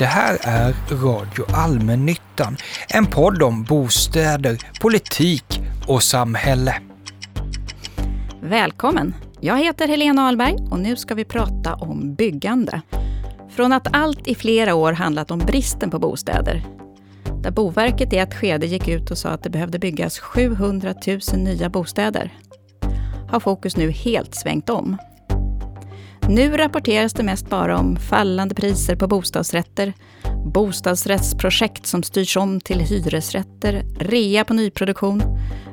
Det 0.00 0.06
här 0.06 0.38
är 0.42 0.74
Radio 1.02 1.44
Allmännyttan, 1.54 2.56
en 2.88 3.06
podd 3.06 3.42
om 3.42 3.64
bostäder, 3.64 4.58
politik 4.80 5.60
och 5.88 6.02
samhälle. 6.02 6.74
Välkommen! 8.42 9.14
Jag 9.40 9.58
heter 9.58 9.88
Helena 9.88 10.26
Ahlberg 10.26 10.56
och 10.70 10.80
nu 10.80 10.96
ska 10.96 11.14
vi 11.14 11.24
prata 11.24 11.74
om 11.74 12.14
byggande. 12.14 12.82
Från 13.50 13.72
att 13.72 13.96
allt 13.96 14.28
i 14.28 14.34
flera 14.34 14.74
år 14.74 14.92
handlat 14.92 15.30
om 15.30 15.38
bristen 15.38 15.90
på 15.90 15.98
bostäder, 15.98 16.66
där 17.42 17.50
Boverket 17.50 18.12
i 18.12 18.16
ett 18.16 18.34
skede 18.34 18.66
gick 18.66 18.88
ut 18.88 19.10
och 19.10 19.18
sa 19.18 19.28
att 19.28 19.42
det 19.42 19.50
behövde 19.50 19.78
byggas 19.78 20.18
700 20.18 20.94
000 21.06 21.20
nya 21.36 21.68
bostäder, 21.68 22.34
har 23.28 23.40
fokus 23.40 23.76
nu 23.76 23.90
helt 23.90 24.34
svängt 24.34 24.70
om. 24.70 24.96
Nu 26.30 26.56
rapporteras 26.56 27.12
det 27.12 27.22
mest 27.22 27.50
bara 27.50 27.78
om 27.78 27.96
fallande 27.96 28.54
priser 28.54 28.96
på 28.96 29.06
bostadsrätter, 29.06 29.92
bostadsrättsprojekt 30.44 31.86
som 31.86 32.02
styrs 32.02 32.36
om 32.36 32.60
till 32.60 32.80
hyresrätter, 32.80 33.82
rea 33.98 34.44
på 34.44 34.54
nyproduktion, 34.54 35.22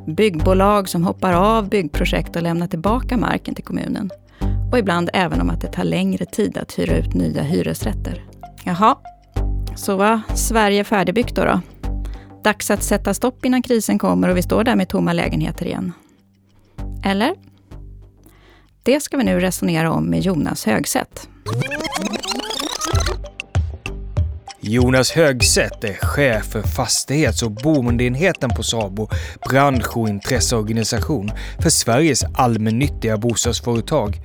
byggbolag 0.08 0.90
som 0.90 1.04
hoppar 1.04 1.34
av 1.34 1.70
byggprojekt 1.70 2.36
och 2.36 2.42
lämnar 2.42 2.68
tillbaka 2.68 3.18
marken 3.18 3.56
till 3.56 3.64
kommunen. 3.64 4.10
Och 4.72 4.80
ibland 4.80 5.10
även 5.14 5.42
om 5.42 5.50
att 5.50 5.62
det 5.62 5.68
tar 5.68 5.84
längre 5.84 6.26
tid 6.26 6.58
att 6.58 6.80
hyra 6.80 6.98
ut 6.98 7.14
nya 7.14 7.42
hyresrätter. 7.42 8.26
Jaha, 8.64 8.96
så 9.76 9.96
var 9.96 10.22
Sverige 10.36 10.84
färdigbyggt 10.84 11.36
då, 11.36 11.46
då? 11.46 11.62
Dags 12.44 12.72
att 12.72 12.84
sätta 12.84 13.14
stopp 13.14 13.46
innan 13.46 13.62
krisen 13.62 14.00
kommer 14.00 14.30
och 14.30 14.38
vi 14.38 14.42
står 14.42 14.64
där 14.64 14.76
med 14.76 14.90
tomma 14.90 15.14
lägenheter 15.14 15.66
igen. 15.66 15.94
Eller? 17.04 17.47
Det 18.88 19.00
ska 19.00 19.18
vi 19.18 19.24
nu 19.24 19.40
resonera 19.40 19.92
om 19.92 20.10
med 20.10 20.22
Jonas 20.22 20.66
Högsätt. 20.66 21.30
Jonas 24.62 25.12
Högsätt 25.12 25.84
är 25.84 25.94
chef 25.94 26.46
för 26.46 26.62
fastighets 26.62 27.44
och 27.44 27.52
boendeenheten 27.52 28.50
på 28.50 28.64
SABO, 28.64 29.10
bransch 29.50 29.98
och 29.98 30.10
intresseorganisation 30.10 31.32
för 31.60 31.70
Sveriges 31.70 32.24
allmännyttiga 32.34 33.18
bostadsföretag 33.18 34.22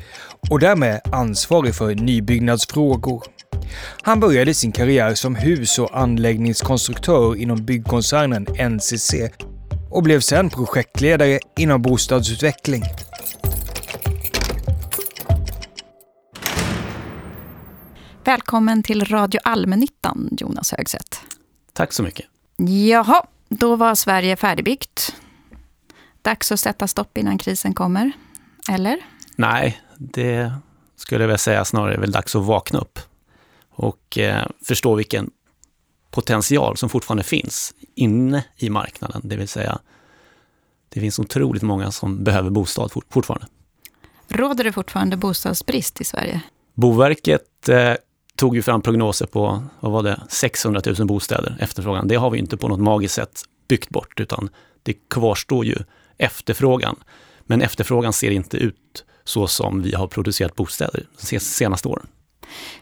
och 0.50 0.60
därmed 0.60 1.00
ansvarig 1.12 1.74
för 1.74 1.94
nybyggnadsfrågor. 1.94 3.22
Han 4.02 4.20
började 4.20 4.54
sin 4.54 4.72
karriär 4.72 5.14
som 5.14 5.36
hus 5.36 5.78
och 5.78 5.98
anläggningskonstruktör 5.98 7.36
inom 7.36 7.64
byggkoncernen 7.64 8.46
NCC 8.70 9.14
och 9.90 10.02
blev 10.02 10.20
sedan 10.20 10.50
projektledare 10.50 11.38
inom 11.58 11.82
bostadsutveckling. 11.82 12.82
Välkommen 18.24 18.82
till 18.82 19.04
Radio 19.04 19.40
Allmännyttan, 19.44 20.28
Jonas 20.40 20.72
Högsätt. 20.72 21.20
Tack 21.72 21.92
så 21.92 22.02
mycket. 22.02 22.26
Jaha, 22.90 23.26
då 23.48 23.76
var 23.76 23.94
Sverige 23.94 24.36
färdigbyggt. 24.36 25.16
Dags 26.22 26.52
att 26.52 26.60
sätta 26.60 26.86
stopp 26.86 27.18
innan 27.18 27.38
krisen 27.38 27.74
kommer, 27.74 28.12
eller? 28.68 28.98
Nej, 29.36 29.80
det 29.98 30.52
skulle 30.96 31.22
jag 31.22 31.28
väl 31.28 31.38
säga 31.38 31.64
snarare 31.64 31.94
är 31.94 31.98
väl 31.98 32.12
dags 32.12 32.36
att 32.36 32.44
vakna 32.44 32.78
upp 32.78 32.98
och 33.70 34.18
eh, 34.18 34.46
förstå 34.64 34.94
vilken 34.94 35.30
potential 36.10 36.76
som 36.76 36.88
fortfarande 36.88 37.24
finns 37.24 37.74
inne 37.94 38.44
i 38.56 38.70
marknaden. 38.70 39.20
Det 39.24 39.36
vill 39.36 39.48
säga, 39.48 39.78
det 40.88 41.00
finns 41.00 41.18
otroligt 41.18 41.62
många 41.62 41.90
som 41.90 42.24
behöver 42.24 42.50
bostad 42.50 42.92
fort, 42.92 43.06
fortfarande. 43.10 43.46
Råder 44.28 44.64
det 44.64 44.72
fortfarande 44.72 45.16
bostadsbrist 45.16 46.00
i 46.00 46.04
Sverige? 46.04 46.40
Boverket 46.74 47.68
eh, 47.68 47.94
tog 48.42 48.56
ju 48.56 48.62
fram 48.62 48.82
prognoser 48.82 49.26
på, 49.26 49.62
vad 49.80 49.92
var 49.92 50.02
det, 50.02 50.20
600 50.28 50.80
000 50.98 51.06
bostäder, 51.06 51.56
efterfrågan. 51.60 52.08
Det 52.08 52.14
har 52.14 52.30
vi 52.30 52.38
inte 52.38 52.56
på 52.56 52.68
något 52.68 52.80
magiskt 52.80 53.14
sätt 53.14 53.42
byggt 53.68 53.88
bort, 53.88 54.20
utan 54.20 54.48
det 54.82 54.94
kvarstår 55.10 55.64
ju 55.64 55.76
efterfrågan. 56.18 56.96
Men 57.42 57.62
efterfrågan 57.62 58.12
ser 58.12 58.30
inte 58.30 58.56
ut 58.56 59.04
så 59.24 59.46
som 59.46 59.82
vi 59.82 59.94
har 59.94 60.06
producerat 60.06 60.54
bostäder 60.54 61.06
de 61.30 61.40
senaste 61.40 61.88
åren. 61.88 62.06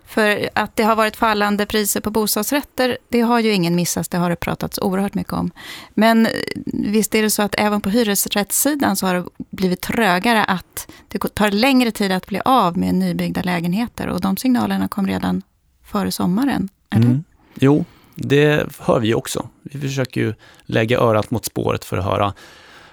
För 0.06 0.50
att 0.54 0.76
det 0.76 0.82
har 0.82 0.96
varit 0.96 1.16
fallande 1.16 1.66
priser 1.66 2.00
på 2.00 2.10
bostadsrätter, 2.10 2.98
det 3.08 3.20
har 3.20 3.40
ju 3.40 3.52
ingen 3.52 3.74
missat, 3.74 4.10
det 4.10 4.18
har 4.18 4.30
det 4.30 4.36
pratats 4.36 4.78
oerhört 4.78 5.14
mycket 5.14 5.32
om. 5.32 5.50
Men 5.94 6.26
eh, 6.26 6.32
visst 6.66 7.14
är 7.14 7.22
det 7.22 7.30
så 7.30 7.42
att 7.42 7.54
även 7.58 7.80
på 7.80 7.90
hyresrättssidan 7.90 8.96
så 8.96 9.06
har 9.06 9.14
det 9.14 9.24
blivit 9.50 9.80
trögare 9.80 10.44
att 10.44 10.90
det 11.08 11.18
tar 11.18 11.50
längre 11.50 11.90
tid 11.90 12.12
att 12.12 12.26
bli 12.26 12.40
av 12.44 12.78
med 12.78 12.94
nybyggda 12.94 13.42
lägenheter 13.42 14.08
och 14.08 14.20
de 14.20 14.36
signalerna 14.36 14.88
kom 14.88 15.06
redan 15.06 15.42
före 15.90 16.12
sommaren, 16.12 16.68
eller? 16.90 17.06
Mm. 17.06 17.24
Jo, 17.54 17.84
det 18.14 18.66
hör 18.78 19.00
vi 19.00 19.14
också. 19.14 19.48
Vi 19.62 19.80
försöker 19.80 20.20
ju 20.20 20.34
lägga 20.62 20.98
örat 20.98 21.30
mot 21.30 21.44
spåret 21.44 21.84
för 21.84 21.96
att 21.96 22.04
höra. 22.04 22.34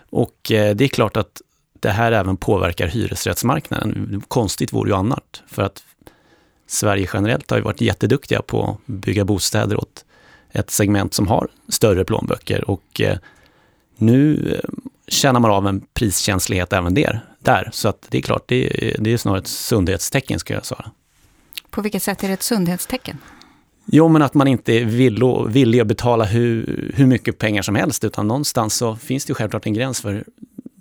Och 0.09 0.51
eh, 0.51 0.75
det 0.75 0.83
är 0.83 0.87
klart 0.87 1.17
att 1.17 1.41
det 1.79 1.89
här 1.89 2.11
även 2.11 2.37
påverkar 2.37 2.87
hyresrättsmarknaden. 2.87 4.23
Konstigt 4.27 4.73
vore 4.73 4.89
ju 4.89 4.95
annat. 4.95 5.43
för 5.47 5.61
att 5.61 5.83
Sverige 6.67 7.09
generellt 7.13 7.49
har 7.49 7.57
ju 7.57 7.63
varit 7.63 7.81
jätteduktiga 7.81 8.41
på 8.41 8.63
att 8.63 8.85
bygga 8.85 9.25
bostäder 9.25 9.77
åt 9.77 10.05
ett 10.51 10.71
segment 10.71 11.13
som 11.13 11.27
har 11.27 11.47
större 11.69 12.05
plånböcker 12.05 12.69
och 12.69 13.01
eh, 13.01 13.17
nu 13.97 14.51
eh, 14.53 14.69
känner 15.07 15.39
man 15.39 15.51
av 15.51 15.67
en 15.67 15.81
priskänslighet 15.93 16.73
även 16.73 16.93
där. 16.93 17.19
där. 17.39 17.69
Så 17.73 17.89
att 17.89 18.05
det 18.09 18.17
är 18.17 18.21
klart, 18.21 18.43
det, 18.47 18.95
det 18.99 19.13
är 19.13 19.17
snarare 19.17 19.39
ett 19.39 19.47
sundhetstecken 19.47 20.39
ska 20.39 20.53
jag 20.53 20.65
säga. 20.65 20.91
På 21.77 21.81
vilket 21.81 22.03
sätt 22.03 22.23
är 22.23 22.27
det 22.27 22.33
ett 22.33 22.43
sundhetstecken? 22.43 23.17
Jo, 23.85 24.07
men 24.07 24.21
att 24.21 24.33
man 24.33 24.47
inte 24.47 24.73
är 24.73 24.85
villig 25.47 25.79
att 25.79 25.87
betala 25.87 26.25
hur, 26.25 26.91
hur 26.95 27.05
mycket 27.05 27.37
pengar 27.37 27.61
som 27.61 27.75
helst, 27.75 28.03
utan 28.03 28.27
någonstans 28.27 28.73
så 28.73 28.95
finns 28.95 29.25
det 29.25 29.31
ju 29.31 29.35
självklart 29.35 29.65
en 29.65 29.73
gräns 29.73 30.01
för 30.01 30.23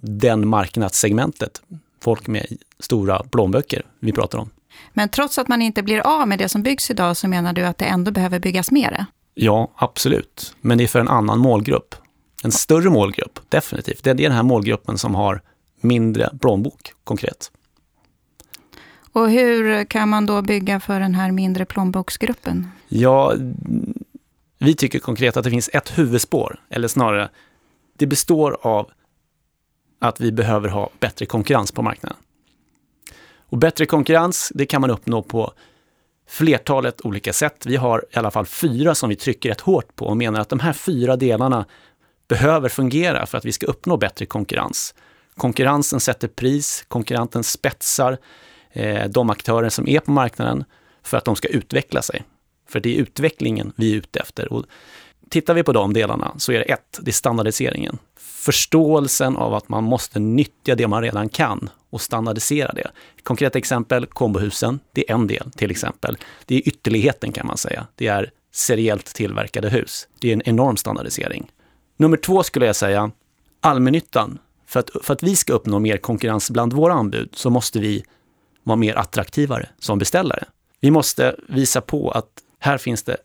den 0.00 0.48
marknadssegmentet. 0.48 1.62
Folk 2.00 2.26
med 2.26 2.46
stora 2.78 3.22
plånböcker 3.22 3.82
vi 4.00 4.12
pratar 4.12 4.38
om. 4.38 4.50
Men 4.92 5.08
trots 5.08 5.38
att 5.38 5.48
man 5.48 5.62
inte 5.62 5.82
blir 5.82 6.00
av 6.00 6.28
med 6.28 6.38
det 6.38 6.48
som 6.48 6.62
byggs 6.62 6.90
idag 6.90 7.16
så 7.16 7.28
menar 7.28 7.52
du 7.52 7.62
att 7.62 7.78
det 7.78 7.84
ändå 7.84 8.10
behöver 8.10 8.38
byggas 8.38 8.70
mer? 8.70 9.06
Ja, 9.34 9.72
absolut. 9.76 10.54
Men 10.60 10.78
det 10.78 10.84
är 10.84 10.88
för 10.88 11.00
en 11.00 11.08
annan 11.08 11.38
målgrupp. 11.38 11.94
En 12.44 12.52
större 12.52 12.90
målgrupp, 12.90 13.40
definitivt. 13.48 14.04
Det 14.04 14.10
är 14.10 14.14
den 14.14 14.32
här 14.32 14.42
målgruppen 14.42 14.98
som 14.98 15.14
har 15.14 15.40
mindre 15.80 16.30
plånbok, 16.40 16.92
konkret. 17.04 17.50
Och 19.16 19.30
hur 19.30 19.84
kan 19.84 20.08
man 20.08 20.26
då 20.26 20.42
bygga 20.42 20.80
för 20.80 21.00
den 21.00 21.14
här 21.14 21.32
mindre 21.32 21.64
plånboksgruppen? 21.64 22.70
Ja, 22.88 23.34
vi 24.58 24.74
tycker 24.74 24.98
konkret 24.98 25.36
att 25.36 25.44
det 25.44 25.50
finns 25.50 25.70
ett 25.72 25.98
huvudspår, 25.98 26.60
eller 26.70 26.88
snarare, 26.88 27.28
det 27.98 28.06
består 28.06 28.58
av 28.60 28.90
att 30.00 30.20
vi 30.20 30.32
behöver 30.32 30.68
ha 30.68 30.90
bättre 31.00 31.26
konkurrens 31.26 31.72
på 31.72 31.82
marknaden. 31.82 32.18
Och 33.38 33.58
bättre 33.58 33.86
konkurrens, 33.86 34.52
det 34.54 34.66
kan 34.66 34.80
man 34.80 34.90
uppnå 34.90 35.22
på 35.22 35.52
flertalet 36.28 37.00
olika 37.00 37.32
sätt. 37.32 37.66
Vi 37.66 37.76
har 37.76 38.04
i 38.10 38.18
alla 38.18 38.30
fall 38.30 38.46
fyra 38.46 38.94
som 38.94 39.08
vi 39.08 39.16
trycker 39.16 39.48
rätt 39.48 39.60
hårt 39.60 39.96
på 39.96 40.06
och 40.06 40.16
menar 40.16 40.40
att 40.40 40.48
de 40.48 40.60
här 40.60 40.72
fyra 40.72 41.16
delarna 41.16 41.66
behöver 42.28 42.68
fungera 42.68 43.26
för 43.26 43.38
att 43.38 43.44
vi 43.44 43.52
ska 43.52 43.66
uppnå 43.66 43.96
bättre 43.96 44.26
konkurrens. 44.26 44.94
Konkurrensen 45.36 46.00
sätter 46.00 46.28
pris, 46.28 46.84
konkurrenten 46.88 47.44
spetsar 47.44 48.18
Eh, 48.76 49.08
de 49.08 49.30
aktörer 49.30 49.68
som 49.68 49.88
är 49.88 50.00
på 50.00 50.10
marknaden 50.10 50.64
för 51.02 51.16
att 51.16 51.24
de 51.24 51.36
ska 51.36 51.48
utveckla 51.48 52.02
sig. 52.02 52.22
För 52.68 52.80
det 52.80 52.96
är 52.96 53.00
utvecklingen 53.00 53.72
vi 53.76 53.92
är 53.92 53.96
ute 53.96 54.20
efter. 54.20 54.52
Och 54.52 54.64
tittar 55.30 55.54
vi 55.54 55.62
på 55.62 55.72
de 55.72 55.92
delarna 55.92 56.34
så 56.38 56.52
är 56.52 56.58
det 56.58 56.64
ett, 56.64 56.98
det 57.02 57.10
är 57.10 57.12
standardiseringen 57.12 57.98
förståelsen 58.46 59.36
av 59.36 59.54
att 59.54 59.68
man 59.68 59.84
måste 59.84 60.18
nyttja 60.18 60.74
det 60.74 60.88
man 60.88 61.02
redan 61.02 61.28
kan 61.28 61.70
och 61.90 62.00
standardisera 62.00 62.72
det. 62.72 62.90
Konkret 63.22 63.56
exempel, 63.56 64.06
kombohusen, 64.06 64.80
det 64.92 65.10
är 65.10 65.14
en 65.14 65.26
del 65.26 65.50
till 65.50 65.70
exempel. 65.70 66.16
Det 66.44 66.54
är 66.54 66.68
ytterligheten 66.68 67.32
kan 67.32 67.46
man 67.46 67.56
säga. 67.56 67.86
Det 67.94 68.06
är 68.06 68.30
seriellt 68.52 69.06
tillverkade 69.06 69.68
hus. 69.68 70.08
Det 70.18 70.28
är 70.28 70.32
en 70.32 70.42
enorm 70.44 70.76
standardisering. 70.76 71.50
Nummer 71.96 72.16
två 72.16 72.42
skulle 72.42 72.66
jag 72.66 72.76
säga, 72.76 73.10
allmännyttan. 73.60 74.38
För 74.66 74.80
att, 74.80 74.90
för 75.02 75.14
att 75.14 75.22
vi 75.22 75.36
ska 75.36 75.52
uppnå 75.52 75.78
mer 75.78 75.96
konkurrens 75.96 76.50
bland 76.50 76.72
våra 76.72 76.94
anbud 76.94 77.28
så 77.32 77.50
måste 77.50 77.78
vi 77.78 78.04
vara 78.66 78.76
mer 78.76 78.94
attraktivare 78.94 79.68
som 79.78 79.98
beställare. 79.98 80.44
Vi 80.80 80.90
måste 80.90 81.36
visa 81.48 81.80
på 81.80 82.10
att 82.10 82.28
här 82.58 82.78
finns 82.78 83.02
det 83.02 83.16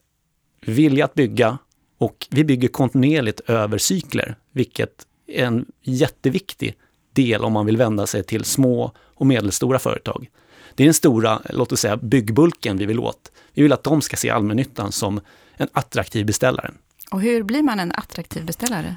vilja 0.65 1.05
att 1.05 1.13
bygga 1.13 1.57
och 1.97 2.27
vi 2.29 2.43
bygger 2.43 2.67
kontinuerligt 2.67 3.39
över 3.39 3.77
cykler, 3.77 4.35
vilket 4.51 5.05
en 5.27 5.65
jätteviktig 5.81 6.75
del 7.13 7.43
om 7.43 7.53
man 7.53 7.65
vill 7.65 7.77
vända 7.77 8.07
sig 8.07 8.23
till 8.23 8.43
små 8.43 8.91
och 8.99 9.25
medelstora 9.25 9.79
företag. 9.79 10.29
Det 10.75 10.83
är 10.83 10.85
den 10.85 10.93
stora, 10.93 11.41
låt 11.49 11.71
oss 11.71 11.79
säga, 11.79 11.97
byggbulken 11.97 12.77
vi 12.77 12.85
vill 12.85 12.99
åt. 12.99 13.31
Vi 13.53 13.63
vill 13.63 13.73
att 13.73 13.83
de 13.83 14.01
ska 14.01 14.17
se 14.17 14.29
allmännyttan 14.29 14.91
som 14.91 15.21
en 15.57 15.67
attraktiv 15.71 16.25
beställare. 16.25 16.71
Och 17.11 17.21
hur 17.21 17.43
blir 17.43 17.63
man 17.63 17.79
en 17.79 17.91
attraktiv 17.91 18.45
beställare? 18.45 18.95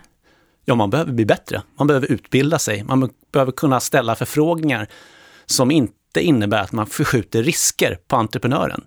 Ja, 0.65 0.75
man 0.75 0.91
behöver 0.91 1.13
bli 1.13 1.25
bättre. 1.25 1.63
Man 1.77 1.87
behöver 1.87 2.13
utbilda 2.13 2.59
sig. 2.59 2.85
Man 2.85 3.11
behöver 3.33 3.53
kunna 3.53 3.81
ställa 3.81 4.15
förfrågningar 4.15 4.89
som 5.47 5.71
inte 5.71 5.95
innebär 6.23 6.63
att 6.63 6.73
man 6.73 6.87
förskjuter 6.87 7.43
risker 7.43 7.99
på 8.09 8.17
entreprenören. 8.17 8.85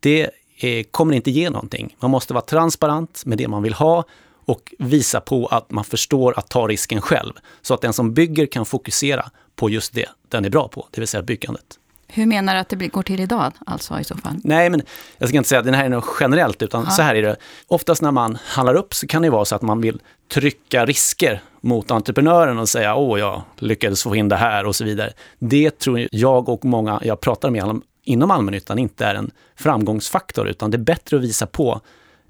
Det 0.00 0.30
eh, 0.58 0.84
kommer 0.90 1.14
inte 1.14 1.30
ge 1.30 1.50
någonting. 1.50 1.96
Man 2.00 2.10
måste 2.10 2.34
vara 2.34 2.44
transparent 2.44 3.22
med 3.26 3.38
det 3.38 3.48
man 3.48 3.62
vill 3.62 3.74
ha 3.74 4.04
och 4.46 4.74
visa 4.78 5.20
på 5.20 5.46
att 5.46 5.70
man 5.70 5.84
förstår 5.84 6.38
att 6.38 6.48
ta 6.48 6.68
risken 6.68 7.00
själv. 7.00 7.32
Så 7.62 7.74
att 7.74 7.80
den 7.80 7.92
som 7.92 8.14
bygger 8.14 8.46
kan 8.46 8.66
fokusera 8.66 9.30
på 9.56 9.70
just 9.70 9.94
det 9.94 10.08
den 10.28 10.44
är 10.44 10.50
bra 10.50 10.68
på, 10.68 10.88
det 10.90 11.00
vill 11.00 11.08
säga 11.08 11.22
byggandet. 11.22 11.78
Hur 12.14 12.26
menar 12.26 12.54
du 12.54 12.60
att 12.60 12.68
det 12.68 12.88
går 12.88 13.02
till 13.02 13.20
idag 13.20 13.52
alltså 13.66 14.00
i 14.00 14.04
så 14.04 14.16
fall? 14.16 14.40
Nej, 14.44 14.70
men 14.70 14.82
jag 15.18 15.28
ska 15.28 15.38
inte 15.38 15.48
säga 15.48 15.58
att 15.58 15.66
det 15.66 15.76
här 15.76 15.84
är 15.84 15.88
något 15.88 16.16
generellt, 16.20 16.62
utan 16.62 16.84
ja. 16.84 16.90
så 16.90 17.02
här 17.02 17.14
är 17.14 17.22
det. 17.22 17.36
Oftast 17.66 18.02
när 18.02 18.10
man 18.10 18.38
handlar 18.44 18.74
upp 18.74 18.94
så 18.94 19.06
kan 19.06 19.22
det 19.22 19.30
vara 19.30 19.44
så 19.44 19.56
att 19.56 19.62
man 19.62 19.80
vill 19.80 20.00
trycka 20.32 20.86
risker 20.86 21.42
mot 21.60 21.90
entreprenören 21.90 22.58
och 22.58 22.68
säga 22.68 22.94
åh, 22.94 23.18
jag 23.18 23.42
lyckades 23.58 24.02
få 24.02 24.16
in 24.16 24.28
det 24.28 24.36
här 24.36 24.66
och 24.66 24.76
så 24.76 24.84
vidare. 24.84 25.12
Det 25.38 25.78
tror 25.78 26.08
jag 26.12 26.48
och 26.48 26.64
många 26.64 27.00
jag 27.04 27.20
pratar 27.20 27.50
med 27.50 27.80
inom 28.04 28.30
allmännyttan 28.30 28.78
inte 28.78 29.06
är 29.06 29.14
en 29.14 29.30
framgångsfaktor, 29.56 30.48
utan 30.48 30.70
det 30.70 30.76
är 30.76 30.78
bättre 30.78 31.16
att 31.16 31.22
visa 31.22 31.46
på 31.46 31.80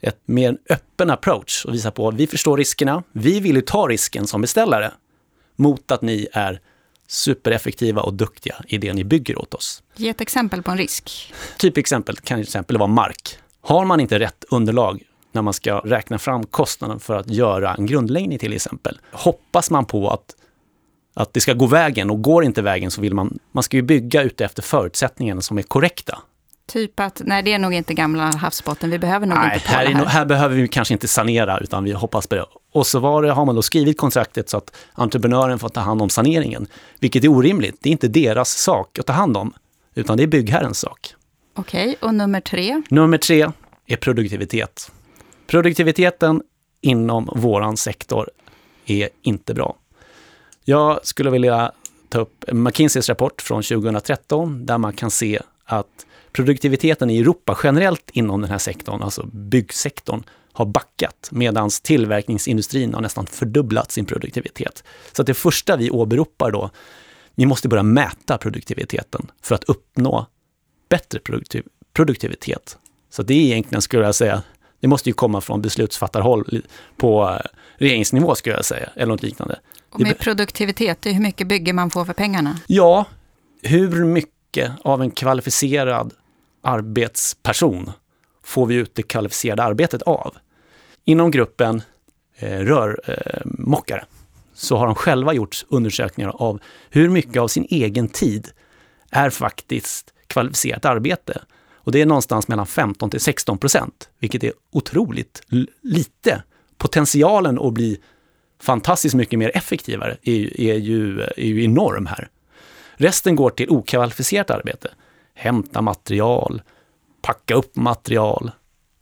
ett 0.00 0.20
mer 0.25 0.58
öppen 0.70 1.10
approach 1.10 1.64
och 1.64 1.75
visa 1.75 1.90
på 1.90 2.08
att 2.08 2.14
vi 2.14 2.26
förstår 2.26 2.56
riskerna, 2.56 3.02
vi 3.12 3.40
vill 3.40 3.56
ju 3.56 3.62
ta 3.62 3.88
risken 3.88 4.26
som 4.26 4.40
beställare, 4.40 4.90
mot 5.56 5.90
att 5.90 6.02
ni 6.02 6.26
är 6.32 6.60
supereffektiva 7.08 8.02
och 8.02 8.14
duktiga 8.14 8.54
i 8.68 8.78
det 8.78 8.92
ni 8.92 9.04
bygger 9.04 9.38
åt 9.38 9.54
oss. 9.54 9.82
Ge 9.96 10.08
ett 10.08 10.20
exempel 10.20 10.62
på 10.62 10.70
en 10.70 10.78
risk. 10.78 11.32
Typ 11.58 11.76
exempel 11.76 12.16
kan 12.16 12.38
till 12.38 12.48
exempel 12.48 12.78
vara 12.78 12.88
mark. 12.88 13.38
Har 13.60 13.84
man 13.84 14.00
inte 14.00 14.18
rätt 14.18 14.44
underlag 14.50 15.02
när 15.34 15.42
man 15.42 15.54
ska 15.54 15.78
räkna 15.78 16.18
fram 16.18 16.46
kostnaden 16.46 17.00
för 17.00 17.16
att 17.16 17.30
göra 17.30 17.74
en 17.74 17.86
grundläggning 17.86 18.38
till 18.38 18.52
exempel, 18.52 19.00
hoppas 19.12 19.70
man 19.70 19.84
på 19.84 20.10
att, 20.10 20.34
att 21.14 21.32
det 21.32 21.40
ska 21.40 21.52
gå 21.52 21.66
vägen 21.66 22.10
och 22.10 22.22
går 22.22 22.44
inte 22.44 22.62
vägen 22.62 22.90
så 22.90 23.00
vill 23.00 23.14
man, 23.14 23.38
man 23.52 23.62
ska 23.62 23.76
ju 23.76 23.82
bygga 23.82 24.22
ute 24.22 24.48
förutsättningarna 24.62 25.40
som 25.40 25.58
är 25.58 25.62
korrekta. 25.62 26.18
Typ 26.66 27.00
att, 27.00 27.22
nej 27.24 27.42
det 27.42 27.52
är 27.52 27.58
nog 27.58 27.74
inte 27.74 27.94
gamla 27.94 28.24
havsbotten, 28.24 28.90
vi 28.90 28.98
behöver 28.98 29.26
nog 29.26 29.38
nej, 29.38 29.54
inte 29.54 29.68
här, 29.68 29.86
här. 29.86 30.04
här 30.04 30.24
behöver 30.24 30.56
vi 30.56 30.68
kanske 30.68 30.94
inte 30.94 31.08
sanera, 31.08 31.58
utan 31.58 31.84
vi 31.84 31.92
hoppas 31.92 32.26
på 32.26 32.34
det. 32.34 32.44
Och 32.75 32.87
så 32.87 32.99
var 32.99 33.23
det, 33.23 33.32
har 33.32 33.44
man 33.44 33.55
då 33.55 33.62
skrivit 33.62 33.99
kontraktet 33.99 34.49
så 34.49 34.56
att 34.56 34.76
entreprenören 34.93 35.59
får 35.59 35.69
ta 35.69 35.81
hand 35.81 36.03
om 36.03 36.11
saneringen, 36.11 36.67
vilket 37.00 37.25
är 37.25 37.29
orimligt. 37.29 37.76
Det 37.81 37.88
är 37.88 37.93
inte 37.93 38.09
deras 38.09 38.50
sak 38.50 38.99
att 38.99 39.06
ta 39.06 39.12
hand 39.12 39.37
om, 39.37 39.55
utan 39.94 40.17
det 40.17 40.23
är 40.23 40.26
byggherrens 40.26 40.79
sak. 40.79 41.15
Okej, 41.55 41.88
okay, 41.88 42.09
och 42.09 42.15
nummer 42.15 42.41
tre? 42.41 42.82
Nummer 42.88 43.19
tre 43.19 43.50
är 43.87 43.97
produktivitet. 43.97 44.93
Produktiviteten 45.47 46.43
inom 46.81 47.31
våran 47.35 47.76
sektor 47.76 48.31
är 48.87 49.09
inte 49.23 49.55
bra. 49.55 49.76
Jag 50.65 51.06
skulle 51.06 51.31
vilja 51.31 51.73
ta 52.09 52.21
upp 52.21 52.44
McKinseys 52.53 53.09
rapport 53.09 53.43
från 53.43 53.62
2013, 53.62 54.67
där 54.67 54.79
man 54.79 54.93
kan 54.93 55.11
se 55.11 55.41
att 55.65 56.06
produktiviteten 56.34 57.10
i 57.10 57.19
Europa 57.19 57.58
generellt 57.62 58.10
inom 58.12 58.40
den 58.40 58.50
här 58.50 58.58
sektorn, 58.58 59.02
alltså 59.02 59.26
byggsektorn, 59.32 60.22
har 60.52 60.66
backat 60.66 61.28
medan 61.31 61.70
tillverkningsindustrin 61.82 62.94
har 62.94 63.00
nästan 63.00 63.26
fördubblat 63.26 63.90
sin 63.90 64.04
produktivitet. 64.04 64.84
Så 65.12 65.22
att 65.22 65.26
det 65.26 65.34
första 65.34 65.76
vi 65.76 65.90
åberopar 65.90 66.50
då, 66.50 66.70
vi 67.34 67.46
måste 67.46 67.69
börja 67.69 67.82
mäta 67.82 68.38
produktiviteten 68.38 69.31
för 69.42 69.54
att 69.54 69.64
uppnå 69.64 70.26
bättre 70.88 71.19
produktiv 71.19 71.62
produktivitet. 71.92 72.78
Så 73.10 73.22
det 73.22 73.34
är 73.34 73.40
egentligen, 73.40 73.82
skulle 73.82 74.04
jag 74.04 74.14
säga, 74.14 74.42
det 74.80 74.88
måste 74.88 75.10
ju 75.10 75.14
komma 75.14 75.40
från 75.40 75.62
beslutsfattarhåll 75.62 76.62
på 76.96 77.38
regeringsnivå, 77.76 78.34
skulle 78.34 78.56
jag 78.56 78.64
säga, 78.64 78.88
eller 78.94 79.06
något 79.06 79.22
liknande. 79.22 79.58
Och 79.90 80.00
med 80.00 80.19
produktivitet, 80.19 81.06
hur 81.06 81.20
mycket 81.20 81.46
bygger 81.46 81.72
man 81.72 81.90
får 81.90 82.04
för 82.04 82.12
pengarna? 82.12 82.58
Ja, 82.66 83.04
hur 83.62 84.04
mycket 84.04 84.72
av 84.82 85.02
en 85.02 85.10
kvalificerad 85.10 86.12
arbetsperson 86.64 87.93
får 88.44 88.66
vi 88.66 88.75
ut 88.75 88.94
det 88.94 89.02
kvalificerade 89.02 89.62
arbetet 89.62 90.02
av? 90.02 90.34
Inom 91.05 91.31
gruppen 91.31 91.82
eh, 92.37 92.58
rörmokare 92.58 94.00
eh, 94.00 94.06
så 94.55 94.76
har 94.76 94.87
de 94.87 94.94
själva 94.94 95.34
gjort 95.34 95.64
undersökningar 95.69 96.31
av 96.31 96.61
hur 96.90 97.08
mycket 97.08 97.37
av 97.37 97.49
sin 97.49 97.66
egen 97.70 98.08
tid 98.08 98.49
är 99.11 99.31
faktiskt 99.31 100.14
kvalificerat 100.26 100.84
arbete. 100.84 101.43
Och 101.75 101.93
det 101.93 102.00
är 102.00 102.06
någonstans 102.06 102.49
mellan 102.49 102.66
15 102.66 103.11
till 103.11 103.20
16 103.20 103.58
procent, 103.58 104.08
vilket 104.19 104.44
är 104.44 104.52
otroligt 104.72 105.43
lite. 105.81 106.43
Potentialen 106.78 107.58
att 107.58 107.72
bli 107.72 108.00
fantastiskt 108.61 109.14
mycket 109.14 109.38
mer 109.38 109.50
effektivare 109.55 110.16
är, 110.22 110.61
är, 110.61 110.75
ju, 110.75 111.20
är 111.20 111.46
ju 111.46 111.64
enorm 111.64 112.06
här. 112.06 112.28
Resten 112.94 113.37
går 113.37 113.50
till 113.50 113.70
okvalificerat 113.70 114.50
arbete. 114.50 114.90
Hämta 115.34 115.82
material, 115.82 116.62
packa 117.22 117.54
upp 117.54 117.76
material, 117.76 118.50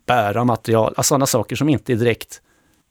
bära 0.07 0.45
material, 0.45 0.95
alltså 0.97 1.09
sådana 1.09 1.27
saker 1.27 1.57
som 1.57 1.69
inte 1.69 1.93
är 1.93 1.97
direkt, 1.97 2.41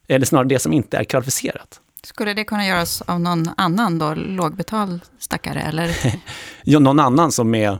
eller 0.07 0.25
snarare 0.25 0.47
det 0.47 0.59
som 0.59 0.73
inte 0.73 0.97
är 0.97 1.03
kvalificerat. 1.03 1.81
Skulle 2.03 2.33
det 2.33 2.43
kunna 2.43 2.67
göras 2.67 3.01
av 3.01 3.19
någon 3.19 3.49
annan 3.57 3.99
då, 3.99 4.13
lågbetald 4.13 5.01
stackare 5.19 5.61
eller? 5.61 5.95
ja, 6.63 6.79
någon 6.79 6.99
annan 6.99 7.31
som 7.31 7.55
är 7.55 7.79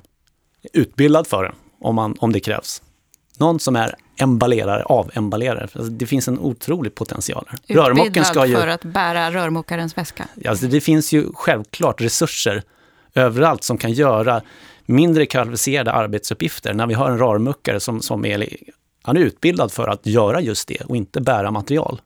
utbildad 0.74 1.28
för 1.28 1.44
det, 1.44 1.54
om, 1.80 1.96
man, 1.96 2.16
om 2.20 2.32
det 2.32 2.40
krävs. 2.40 2.82
Någon 3.38 3.60
som 3.60 3.76
är 3.76 3.96
emballerare, 4.18 4.84
avemballerare. 4.84 5.62
Alltså, 5.62 5.84
det 5.84 6.06
finns 6.06 6.28
en 6.28 6.40
otrolig 6.40 6.96
potential. 6.96 7.50
Utbildad 7.68 8.26
ska 8.26 8.46
ju, 8.46 8.56
för 8.56 8.68
att 8.68 8.84
bära 8.84 9.32
rörmokarens 9.32 9.98
väska? 9.98 10.28
Alltså, 10.48 10.68
det 10.68 10.82
finns 10.82 11.12
ju 11.12 11.28
självklart 11.34 12.02
resurser 12.02 12.64
överallt 13.14 13.64
som 13.64 13.78
kan 13.78 13.92
göra 13.92 14.42
mindre 14.86 15.26
kvalificerade 15.26 15.92
arbetsuppgifter. 15.92 16.74
När 16.74 16.88
vi 16.88 16.94
har 16.94 17.10
en 17.10 17.18
rörmokare 17.18 17.80
som, 17.80 18.02
som 18.02 18.26
är 18.26 18.48
han 19.04 19.18
är 19.18 19.22
utbildad 19.22 19.72
för 19.72 19.88
att 19.88 20.06
göra 20.06 20.42
just 20.42 20.68
det 20.68 20.82
och 20.82 20.96
inte 20.96 21.22
bära 21.22 21.52
material. 21.52 22.02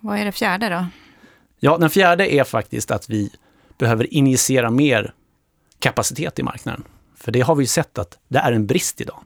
Vad 0.00 0.18
är 0.18 0.24
det 0.24 0.32
fjärde 0.32 0.68
då? 0.68 0.86
Ja, 1.60 1.78
den 1.78 1.90
fjärde 1.90 2.34
är 2.34 2.44
faktiskt 2.44 2.90
att 2.90 3.10
vi 3.10 3.30
behöver 3.78 4.14
injicera 4.14 4.70
mer 4.70 5.14
kapacitet 5.78 6.38
i 6.38 6.42
marknaden. 6.42 6.84
För 7.16 7.32
det 7.32 7.40
har 7.40 7.54
vi 7.54 7.62
ju 7.62 7.66
sett 7.66 7.98
att 7.98 8.18
det 8.28 8.38
är 8.38 8.52
en 8.52 8.66
brist 8.66 9.00
idag. 9.00 9.22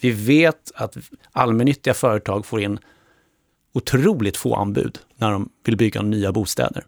Vi 0.00 0.10
vet 0.10 0.72
att 0.74 0.96
allmännyttiga 1.32 1.94
företag 1.94 2.46
får 2.46 2.60
in 2.60 2.78
otroligt 3.72 4.36
få 4.36 4.54
anbud 4.54 4.98
när 5.16 5.30
de 5.30 5.48
vill 5.64 5.76
bygga 5.76 6.02
nya 6.02 6.32
bostäder. 6.32 6.84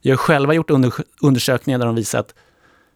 Jag 0.00 0.12
har 0.12 0.18
själva 0.18 0.54
gjort 0.54 0.70
undersökningar 1.20 1.78
där 1.78 1.86
de 1.86 1.94
visar 1.94 2.18
att 2.18 2.34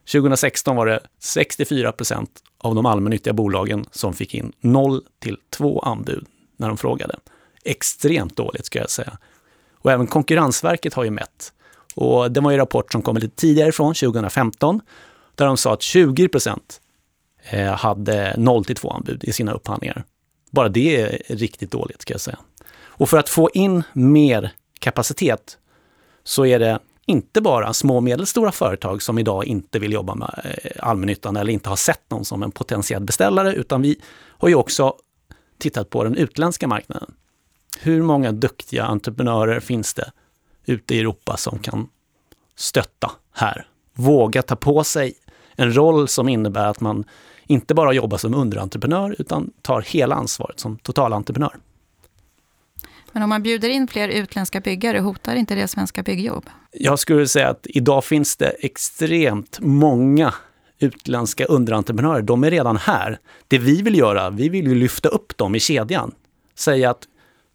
2016 0.06 0.76
var 0.76 0.86
det 0.86 1.00
64 1.18 1.92
procent 1.92 2.42
av 2.58 2.74
de 2.74 2.86
allmännyttiga 2.86 3.32
bolagen 3.32 3.86
som 3.90 4.14
fick 4.14 4.34
in 4.34 4.52
0 4.60 5.00
till 5.18 5.36
2 5.50 5.80
anbud 5.80 6.26
när 6.56 6.68
de 6.68 6.76
frågade. 6.76 7.18
Extremt 7.64 8.36
dåligt 8.36 8.66
ska 8.66 8.78
jag 8.78 8.90
säga. 8.90 9.18
Och 9.74 9.92
även 9.92 10.06
Konkurrensverket 10.06 10.94
har 10.94 11.04
ju 11.04 11.10
mätt. 11.10 11.52
Och 11.94 12.32
det 12.32 12.40
var 12.40 12.52
en 12.52 12.58
rapport 12.58 12.92
som 12.92 13.02
kom 13.02 13.16
lite 13.16 13.36
tidigare 13.36 13.68
ifrån, 13.68 13.94
2015, 13.94 14.80
där 15.34 15.46
de 15.46 15.56
sa 15.56 15.72
att 15.72 15.82
20 15.82 16.28
procent 16.28 16.80
eh, 17.50 17.72
hade 17.72 18.34
0 18.38 18.64
till 18.64 18.76
2 18.76 18.90
anbud 18.90 19.24
i 19.24 19.32
sina 19.32 19.52
upphandlingar. 19.52 20.04
Bara 20.50 20.68
det 20.68 21.00
är 21.00 21.22
riktigt 21.34 21.70
dåligt 21.70 22.02
ska 22.02 22.14
jag 22.14 22.20
säga. 22.20 22.38
Och 22.74 23.08
för 23.08 23.18
att 23.18 23.28
få 23.28 23.50
in 23.54 23.82
mer 23.92 24.52
kapacitet 24.78 25.58
så 26.24 26.46
är 26.46 26.58
det 26.58 26.78
inte 27.06 27.40
bara 27.40 27.72
små 27.72 27.96
och 27.96 28.02
medelstora 28.02 28.52
företag 28.52 29.02
som 29.02 29.18
idag 29.18 29.44
inte 29.44 29.78
vill 29.78 29.92
jobba 29.92 30.14
med 30.14 30.40
eh, 30.44 30.70
allmännyttan 30.88 31.36
eller 31.36 31.52
inte 31.52 31.68
har 31.68 31.76
sett 31.76 32.10
någon 32.10 32.24
som 32.24 32.42
en 32.42 32.50
potentiell 32.50 33.04
beställare, 33.04 33.52
utan 33.52 33.82
vi 33.82 34.00
har 34.28 34.48
ju 34.48 34.54
också 34.54 34.94
tittat 35.58 35.90
på 35.90 36.04
den 36.04 36.16
utländska 36.16 36.68
marknaden. 36.68 37.14
Hur 37.80 38.02
många 38.02 38.32
duktiga 38.32 38.84
entreprenörer 38.84 39.60
finns 39.60 39.94
det 39.94 40.12
ute 40.66 40.94
i 40.94 41.00
Europa 41.00 41.36
som 41.36 41.58
kan 41.58 41.88
stötta 42.56 43.10
här? 43.32 43.66
Våga 43.94 44.42
ta 44.42 44.56
på 44.56 44.84
sig 44.84 45.14
en 45.56 45.76
roll 45.76 46.08
som 46.08 46.28
innebär 46.28 46.66
att 46.66 46.80
man 46.80 47.04
inte 47.46 47.74
bara 47.74 47.92
jobbar 47.92 48.18
som 48.18 48.34
underentreprenör 48.34 49.16
utan 49.18 49.50
tar 49.62 49.80
hela 49.80 50.14
ansvaret 50.14 50.60
som 50.60 50.78
totalentreprenör. 50.78 51.56
Men 53.12 53.22
om 53.22 53.28
man 53.28 53.42
bjuder 53.42 53.68
in 53.68 53.88
fler 53.88 54.08
utländska 54.08 54.60
byggare, 54.60 54.98
hotar 54.98 55.34
inte 55.34 55.54
det 55.54 55.68
svenska 55.68 56.02
byggjobb? 56.02 56.50
Jag 56.70 56.98
skulle 56.98 57.28
säga 57.28 57.48
att 57.48 57.66
idag 57.68 58.04
finns 58.04 58.36
det 58.36 58.48
extremt 58.48 59.58
många 59.60 60.34
utländska 60.78 61.44
underentreprenörer. 61.44 62.22
De 62.22 62.44
är 62.44 62.50
redan 62.50 62.76
här. 62.76 63.18
Det 63.48 63.58
vi 63.58 63.82
vill 63.82 63.98
göra, 63.98 64.30
vi 64.30 64.48
vill 64.48 64.66
ju 64.66 64.74
lyfta 64.74 65.08
upp 65.08 65.36
dem 65.36 65.54
i 65.54 65.60
kedjan. 65.60 66.14
Säga 66.54 66.90
att 66.90 67.08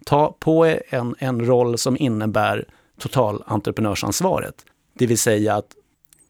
ta 0.06 0.38
på 0.40 0.68
er 0.68 0.82
en, 0.90 1.16
en 1.20 1.46
roll 1.46 1.78
som 1.78 1.98
innebär 1.98 2.66
totalentreprenörsansvaret. 3.00 4.56
Det 4.94 5.08
vill 5.08 5.18
säga 5.18 5.56
att 5.56 5.68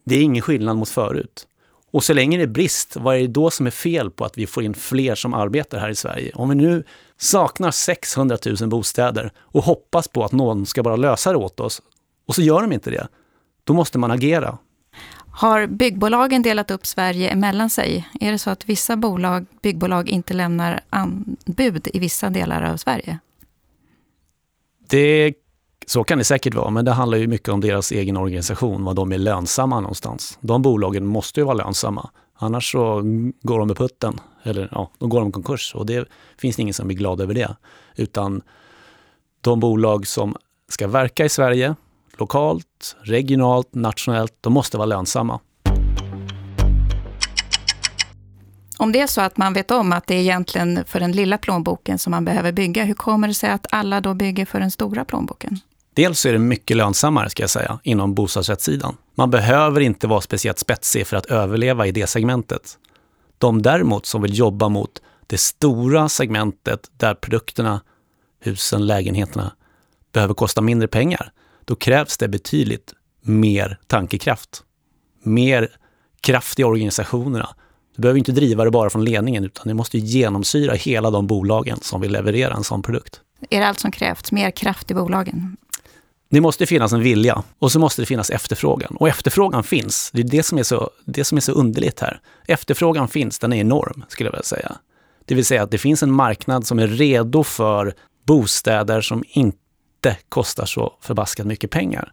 det 0.04 0.16
är 0.16 0.22
ingen 0.22 0.42
skillnad 0.42 0.78
mot 0.78 0.90
förut. 0.90 1.48
Och 1.92 2.04
så 2.04 2.14
länge 2.14 2.38
det 2.38 2.44
är 2.44 2.48
brist, 2.48 2.96
vad 3.00 3.16
är 3.16 3.20
det 3.20 3.28
då 3.28 3.50
som 3.50 3.68
är 3.68 3.72
fel 3.72 4.12
på 4.12 4.26
att 4.26 4.38
vi 4.38 4.48
får 4.48 4.64
in 4.64 4.74
fler 4.74 5.16
som 5.16 5.34
arbetar 5.34 5.80
här 5.80 5.90
i 5.90 5.96
Sverige? 5.96 6.32
Om 6.36 6.50
vi 6.50 6.56
nu 6.56 6.84
saknar 7.18 7.72
600 7.72 8.38
000 8.60 8.70
bostäder 8.70 9.32
och 9.40 9.64
hoppas 9.64 10.08
på 10.08 10.24
att 10.24 10.32
någon 10.32 10.66
ska 10.66 10.84
bara 10.84 10.96
lösa 10.96 11.32
det 11.32 11.38
åt 11.38 11.60
oss 11.60 11.82
och 12.28 12.36
så 12.36 12.42
gör 12.42 12.62
de 12.62 12.72
inte 12.72 12.90
det, 12.90 13.08
då 13.64 13.74
måste 13.74 13.98
man 13.98 14.12
agera. 14.12 14.58
Har 15.32 15.68
byggbolagen 15.68 16.42
delat 16.42 16.72
upp 16.72 16.86
Sverige 16.86 17.30
emellan 17.30 17.70
sig? 17.70 18.08
Är 18.20 18.32
det 18.32 18.38
så 18.38 18.50
att 18.50 18.70
vissa 18.70 18.96
bolag, 18.96 19.46
byggbolag 19.62 20.10
inte 20.10 20.34
lämnar 20.34 20.82
anbud 20.90 21.88
i 21.94 22.00
vissa 22.00 22.30
delar 22.30 22.62
av 22.62 22.78
Sverige? 22.78 23.20
Det, 24.90 25.34
så 25.86 26.04
kan 26.04 26.18
det 26.18 26.24
säkert 26.24 26.54
vara, 26.54 26.70
men 26.70 26.86
det 26.86 26.92
handlar 26.92 27.18
ju 27.18 27.28
mycket 27.28 27.50
om 27.50 27.62
deras 27.62 27.92
egen 27.92 28.18
organisation, 28.18 28.84
vad 28.84 28.96
de 28.96 29.12
är 29.12 29.18
lönsamma 29.18 29.80
någonstans. 29.80 30.38
De 30.42 30.62
bolagen 30.62 31.06
måste 31.06 31.40
ju 31.40 31.46
vara 31.46 31.56
lönsamma, 31.56 32.10
annars 32.38 32.72
så 32.72 33.02
går 33.42 33.60
de 33.60 33.68
med 33.68 33.78
putten, 33.78 34.20
eller 34.44 34.70
ja, 34.72 34.92
då 34.98 35.08
går 35.08 35.20
de 35.20 35.30
i 35.30 35.32
konkurs 35.32 35.76
och 35.76 35.86
det 35.86 36.08
finns 36.38 36.60
ingen 36.60 36.74
som 36.74 36.88
blir 36.88 36.98
glad 36.98 37.22
över 37.22 37.34
det. 37.34 37.56
Utan 37.96 38.42
de 39.42 39.60
bolag 39.60 40.08
som 40.08 40.36
ska 40.70 40.88
verka 40.88 41.26
i 41.26 41.30
Sverige, 41.30 41.76
lokalt, 42.18 42.96
regionalt, 43.02 43.76
nationellt, 43.76 44.34
de 44.42 44.54
måste 44.54 44.78
vara 44.78 44.86
lönsamma. 44.86 45.40
Om 48.80 48.92
det 48.92 49.00
är 49.00 49.08
så 49.08 49.22
att 49.22 49.38
man 49.38 49.54
vet 49.54 49.72
om 49.72 49.94
att 49.94 50.08
det 50.08 50.16
är 50.16 50.20
egentligen 50.20 50.86
för 50.86 51.00
den 51.00 51.12
lilla 51.12 51.38
plånboken 51.38 52.00
som 52.00 52.12
man 52.12 52.26
behöver 52.26 52.52
bygga, 52.52 52.84
hur 52.84 52.94
kommer 52.94 53.28
det 53.28 53.34
sig 53.34 53.50
att 53.50 53.68
alla 53.72 54.02
då 54.02 54.14
bygger 54.14 54.46
för 54.46 54.60
den 54.60 54.72
stora 54.72 55.06
plånboken? 55.06 55.60
Dels 55.98 56.26
är 56.26 56.34
det 56.34 56.40
mycket 56.40 56.78
lönsammare, 56.78 57.30
ska 57.30 57.44
jag 57.44 57.50
säga, 57.50 57.80
inom 57.84 58.14
bostadsrättssidan. 58.14 58.98
Man 59.16 59.30
behöver 59.30 59.82
inte 59.82 60.08
vara 60.08 60.22
speciellt 60.22 60.60
spetsig 60.60 61.08
för 61.08 61.18
att 61.18 61.26
överleva 61.26 61.88
i 61.88 61.92
det 61.92 62.08
segmentet. 62.08 62.78
De 63.38 63.62
däremot 63.62 64.06
som 64.06 64.22
vill 64.22 64.38
jobba 64.38 64.70
mot 64.70 65.02
det 65.28 65.38
stora 65.38 66.10
segmentet 66.10 66.92
där 66.98 67.14
produkterna, 67.14 67.82
husen, 68.40 68.88
lägenheterna 68.88 69.52
behöver 70.14 70.34
kosta 70.34 70.62
mindre 70.62 70.88
pengar, 70.88 71.32
då 71.66 71.76
krävs 71.76 72.18
det 72.18 72.28
betydligt 72.28 72.94
mer 73.22 73.80
tankekraft. 73.88 74.64
Mer 75.24 75.70
kraft 76.22 76.60
i 76.60 76.64
organisationerna. 76.64 77.50
Du 77.96 78.02
behöver 78.02 78.18
inte 78.18 78.32
driva 78.32 78.64
det 78.64 78.72
bara 78.72 78.90
från 78.90 79.06
ledningen, 79.06 79.44
utan 79.44 79.68
det 79.68 79.74
måste 79.74 79.98
genomsyra 79.98 80.74
hela 80.74 81.12
de 81.12 81.28
bolagen 81.28 81.80
som 81.82 82.02
vill 82.02 82.12
leverera 82.12 82.54
en 82.54 82.64
sån 82.64 82.82
produkt. 82.82 83.22
Är 83.50 83.60
det 83.60 83.68
allt 83.68 83.80
som 83.80 83.92
krävs? 83.92 84.32
Mer 84.32 84.52
kraft 84.52 84.92
i 84.92 84.94
bolagen? 84.94 85.58
Det 86.30 86.42
måste 86.42 86.66
finnas 86.66 86.94
en 86.94 87.00
vilja 87.00 87.44
och 87.60 87.72
så 87.72 87.80
måste 87.80 88.02
det 88.02 88.06
finnas 88.06 88.30
efterfrågan. 88.30 88.96
Och 88.96 89.10
efterfrågan 89.10 89.64
finns. 89.64 90.12
Det 90.14 90.22
är 90.22 90.28
det 90.28 90.44
som 90.44 90.58
är 90.58 90.64
så, 90.64 90.90
det 91.06 91.24
som 91.24 91.38
är 91.38 91.42
så 91.42 91.52
underligt 91.52 92.00
här. 92.00 92.22
Efterfrågan 92.48 93.08
finns, 93.08 93.40
den 93.40 93.54
är 93.54 93.58
enorm, 93.58 94.04
skulle 94.08 94.28
jag 94.28 94.32
vilja 94.32 94.44
säga. 94.44 94.78
Det 95.26 95.36
vill 95.36 95.46
säga 95.46 95.64
att 95.64 95.72
det 95.72 95.78
finns 95.78 96.04
en 96.04 96.12
marknad 96.12 96.68
som 96.68 96.80
är 96.80 96.88
redo 96.88 97.44
för 97.44 97.94
bostäder 98.26 99.02
som 99.02 99.24
inte 99.28 100.18
kostar 100.30 100.66
så 100.66 100.94
förbaskat 101.02 101.48
mycket 101.48 101.72
pengar. 101.72 102.12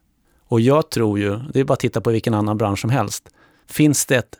Och 0.49 0.61
jag 0.61 0.91
tror 0.91 1.19
ju, 1.19 1.39
det 1.53 1.61
är 1.61 1.65
bara 1.65 1.73
att 1.73 1.81
titta 1.81 2.01
på 2.01 2.11
vilken 2.11 2.35
annan 2.35 2.59
bransch 2.59 2.81
som 2.81 2.91
helst, 2.91 3.29
finns 3.71 4.07
det 4.07 4.17
ett, 4.17 4.37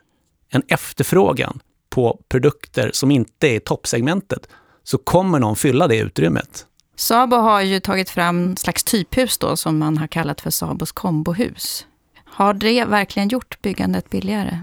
en 0.49 0.63
efterfrågan 0.67 1.59
på 1.89 2.19
produkter 2.29 2.91
som 2.93 3.11
inte 3.11 3.47
är 3.47 3.59
toppsegmentet, 3.59 4.47
så 4.83 4.97
kommer 4.97 5.39
någon 5.39 5.55
fylla 5.55 5.87
det 5.87 5.97
utrymmet. 5.97 6.65
Sabo 6.95 7.35
har 7.35 7.61
ju 7.61 7.79
tagit 7.79 8.09
fram 8.09 8.55
slags 8.57 8.83
typhus 8.83 9.37
då, 9.37 9.57
som 9.57 9.77
man 9.77 9.97
har 9.97 10.07
kallat 10.07 10.41
för 10.41 10.49
Sabos 10.49 10.91
kombohus. 10.91 11.85
Har 12.25 12.53
det 12.53 12.85
verkligen 12.85 13.29
gjort 13.29 13.61
byggandet 13.61 14.09
billigare? 14.09 14.59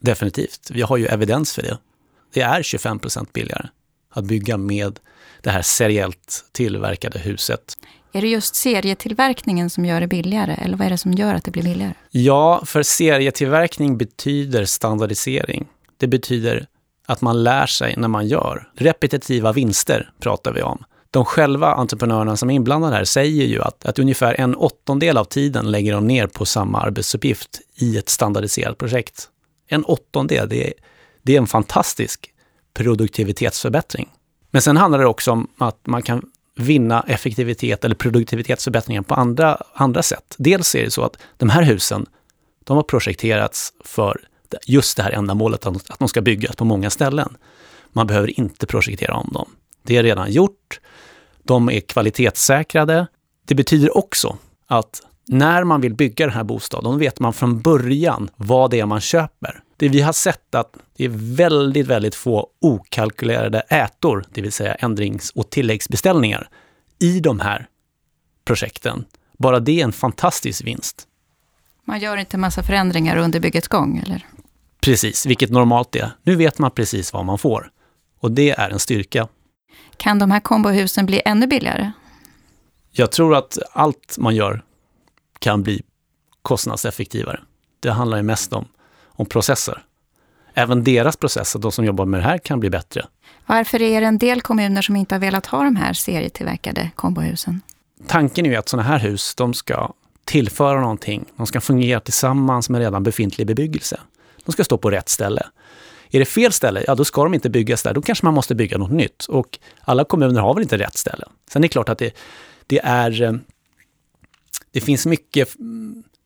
Definitivt. 0.00 0.70
Vi 0.70 0.82
har 0.82 0.96
ju 0.96 1.06
evidens 1.06 1.54
för 1.54 1.62
det. 1.62 1.78
Det 2.32 2.40
är 2.40 2.62
25 2.62 2.98
procent 2.98 3.32
billigare 3.32 3.68
att 4.10 4.24
bygga 4.24 4.56
med 4.56 4.98
det 5.42 5.50
här 5.50 5.62
seriellt 5.62 6.44
tillverkade 6.52 7.18
huset. 7.18 7.76
Är 8.12 8.20
det 8.20 8.28
just 8.28 8.54
serietillverkningen 8.54 9.70
som 9.70 9.84
gör 9.84 10.00
det 10.00 10.06
billigare 10.06 10.54
eller 10.54 10.76
vad 10.76 10.86
är 10.86 10.90
det 10.90 10.98
som 10.98 11.12
gör 11.12 11.34
att 11.34 11.44
det 11.44 11.50
blir 11.50 11.62
billigare? 11.62 11.94
Ja, 12.10 12.62
för 12.66 12.82
serietillverkning 12.82 13.98
betyder 13.98 14.64
standardisering. 14.64 15.68
Det 15.96 16.06
betyder 16.06 16.66
att 17.06 17.20
man 17.20 17.44
lär 17.44 17.66
sig 17.66 17.94
när 17.96 18.08
man 18.08 18.26
gör. 18.26 18.68
Repetitiva 18.74 19.52
vinster 19.52 20.10
pratar 20.20 20.52
vi 20.52 20.62
om. 20.62 20.84
De 21.10 21.24
själva 21.24 21.74
entreprenörerna 21.74 22.36
som 22.36 22.50
är 22.50 22.54
inblandade 22.54 22.96
här 22.96 23.04
säger 23.04 23.46
ju 23.46 23.62
att, 23.62 23.86
att 23.86 23.98
ungefär 23.98 24.40
en 24.40 24.54
åttondel 24.54 25.16
av 25.16 25.24
tiden 25.24 25.70
lägger 25.70 25.92
de 25.92 26.06
ner 26.06 26.26
på 26.26 26.44
samma 26.44 26.80
arbetsuppgift 26.80 27.60
i 27.74 27.98
ett 27.98 28.08
standardiserat 28.08 28.78
projekt. 28.78 29.28
En 29.68 29.84
åttondel, 29.84 30.48
det 30.48 30.66
är, 30.66 30.72
det 31.22 31.34
är 31.34 31.38
en 31.38 31.46
fantastisk 31.46 32.32
produktivitetsförbättring. 32.74 34.08
Men 34.50 34.62
sen 34.62 34.76
handlar 34.76 34.98
det 34.98 35.06
också 35.06 35.32
om 35.32 35.48
att 35.58 35.86
man 35.86 36.02
kan 36.02 36.22
vinna 36.56 37.04
effektivitet 37.06 37.84
eller 37.84 37.94
produktivitetsförbättringar 37.94 39.02
på 39.02 39.14
andra, 39.14 39.62
andra 39.74 40.02
sätt. 40.02 40.34
Dels 40.38 40.74
är 40.74 40.84
det 40.84 40.90
så 40.90 41.02
att 41.02 41.16
de 41.36 41.48
här 41.48 41.62
husen, 41.62 42.06
de 42.64 42.76
har 42.76 42.84
projekterats 42.84 43.72
för 43.84 44.20
just 44.66 44.96
det 44.96 45.02
här 45.02 45.10
ändamålet, 45.10 45.66
att 45.66 45.98
de 45.98 46.08
ska 46.08 46.20
byggas 46.20 46.56
på 46.56 46.64
många 46.64 46.90
ställen. 46.90 47.36
Man 47.92 48.06
behöver 48.06 48.40
inte 48.40 48.66
projektera 48.66 49.14
om 49.14 49.30
dem. 49.32 49.48
Det 49.88 49.96
är 49.96 50.02
redan 50.02 50.32
gjort. 50.32 50.80
De 51.42 51.70
är 51.70 51.80
kvalitetssäkrade. 51.80 53.06
Det 53.46 53.54
betyder 53.54 53.96
också 53.96 54.36
att 54.66 55.02
när 55.28 55.64
man 55.64 55.80
vill 55.80 55.94
bygga 55.94 56.26
den 56.26 56.34
här 56.34 56.44
bostaden, 56.44 56.98
vet 56.98 57.20
man 57.20 57.32
från 57.32 57.60
början 57.60 58.30
vad 58.36 58.70
det 58.70 58.80
är 58.80 58.86
man 58.86 59.00
köper. 59.00 59.62
Det 59.76 59.88
vi 59.88 60.00
har 60.00 60.12
sett 60.12 60.54
att 60.54 60.76
det 60.96 61.04
är 61.04 61.36
väldigt, 61.36 61.86
väldigt 61.86 62.14
få 62.14 62.48
okalkylerade 62.60 63.60
ätor, 63.60 64.24
det 64.34 64.42
vill 64.42 64.52
säga 64.52 64.74
ändrings 64.74 65.30
och 65.30 65.50
tilläggsbeställningar, 65.50 66.48
i 66.98 67.20
de 67.20 67.40
här 67.40 67.66
projekten. 68.44 69.04
Bara 69.38 69.60
det 69.60 69.80
är 69.80 69.84
en 69.84 69.92
fantastisk 69.92 70.64
vinst. 70.64 71.06
Man 71.84 72.00
gör 72.00 72.16
inte 72.16 72.38
massa 72.38 72.62
förändringar 72.62 73.16
under 73.16 73.40
byggets 73.40 73.68
gång, 73.68 73.98
eller? 73.98 74.26
Precis, 74.80 75.26
vilket 75.26 75.50
normalt 75.50 75.96
är. 75.96 76.10
Nu 76.22 76.36
vet 76.36 76.58
man 76.58 76.70
precis 76.70 77.12
vad 77.12 77.24
man 77.24 77.38
får. 77.38 77.70
Och 78.20 78.32
det 78.32 78.50
är 78.50 78.70
en 78.70 78.78
styrka. 78.78 79.28
Kan 79.98 80.18
de 80.18 80.30
här 80.30 80.40
kombohusen 80.40 81.06
bli 81.06 81.22
ännu 81.24 81.46
billigare? 81.46 81.92
Jag 82.90 83.12
tror 83.12 83.34
att 83.36 83.58
allt 83.72 84.16
man 84.18 84.34
gör 84.34 84.62
kan 85.38 85.62
bli 85.62 85.82
kostnadseffektivare. 86.42 87.40
Det 87.80 87.90
handlar 87.90 88.16
ju 88.16 88.22
mest 88.22 88.52
om, 88.52 88.68
om 89.06 89.26
processer. 89.26 89.82
Även 90.54 90.84
deras 90.84 91.16
processer, 91.16 91.58
de 91.58 91.72
som 91.72 91.84
jobbar 91.84 92.04
med 92.04 92.20
det 92.20 92.24
här, 92.24 92.38
kan 92.38 92.60
bli 92.60 92.70
bättre. 92.70 93.06
Varför 93.46 93.82
är 93.82 94.00
det 94.00 94.06
en 94.06 94.18
del 94.18 94.40
kommuner 94.40 94.82
som 94.82 94.96
inte 94.96 95.14
har 95.14 95.20
velat 95.20 95.46
ha 95.46 95.62
de 95.62 95.76
här 95.76 95.92
serietillverkade 95.92 96.90
kombohusen? 96.94 97.60
Tanken 98.06 98.46
är 98.46 98.50
ju 98.50 98.56
att 98.56 98.68
sådana 98.68 98.88
här 98.88 98.98
hus, 98.98 99.34
de 99.34 99.54
ska 99.54 99.92
tillföra 100.24 100.80
någonting. 100.80 101.24
De 101.36 101.46
ska 101.46 101.60
fungera 101.60 102.00
tillsammans 102.00 102.68
med 102.68 102.80
redan 102.80 103.02
befintlig 103.02 103.46
bebyggelse. 103.46 104.00
De 104.44 104.52
ska 104.52 104.64
stå 104.64 104.78
på 104.78 104.90
rätt 104.90 105.08
ställe. 105.08 105.42
Är 106.10 106.18
det 106.18 106.24
fel 106.24 106.52
ställe, 106.52 106.84
ja 106.86 106.94
då 106.94 107.04
ska 107.04 107.24
de 107.24 107.34
inte 107.34 107.50
byggas 107.50 107.82
där. 107.82 107.94
Då 107.94 108.02
kanske 108.02 108.26
man 108.26 108.34
måste 108.34 108.54
bygga 108.54 108.78
något 108.78 108.90
nytt. 108.90 109.24
Och 109.24 109.58
alla 109.80 110.04
kommuner 110.04 110.40
har 110.40 110.54
väl 110.54 110.62
inte 110.62 110.78
rätt 110.78 110.96
ställe. 110.96 111.24
Sen 111.50 111.60
är 111.60 111.68
det 111.68 111.72
klart 111.72 111.88
att 111.88 111.98
det, 111.98 112.14
det 112.66 112.80
är 112.84 113.22
eh, 113.22 113.32
det 114.70 114.80
finns 114.80 115.06
mycket 115.06 115.48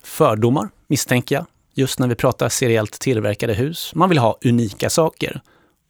fördomar, 0.03 0.69
misstänker 0.87 1.35
jag, 1.35 1.47
just 1.75 1.99
när 1.99 2.09
vi 2.09 2.15
pratar 2.15 2.49
seriellt 2.49 2.99
tillverkade 2.99 3.55
hus. 3.55 3.93
Man 3.95 4.09
vill 4.09 4.19
ha 4.19 4.39
unika 4.45 4.91
saker. 4.91 5.41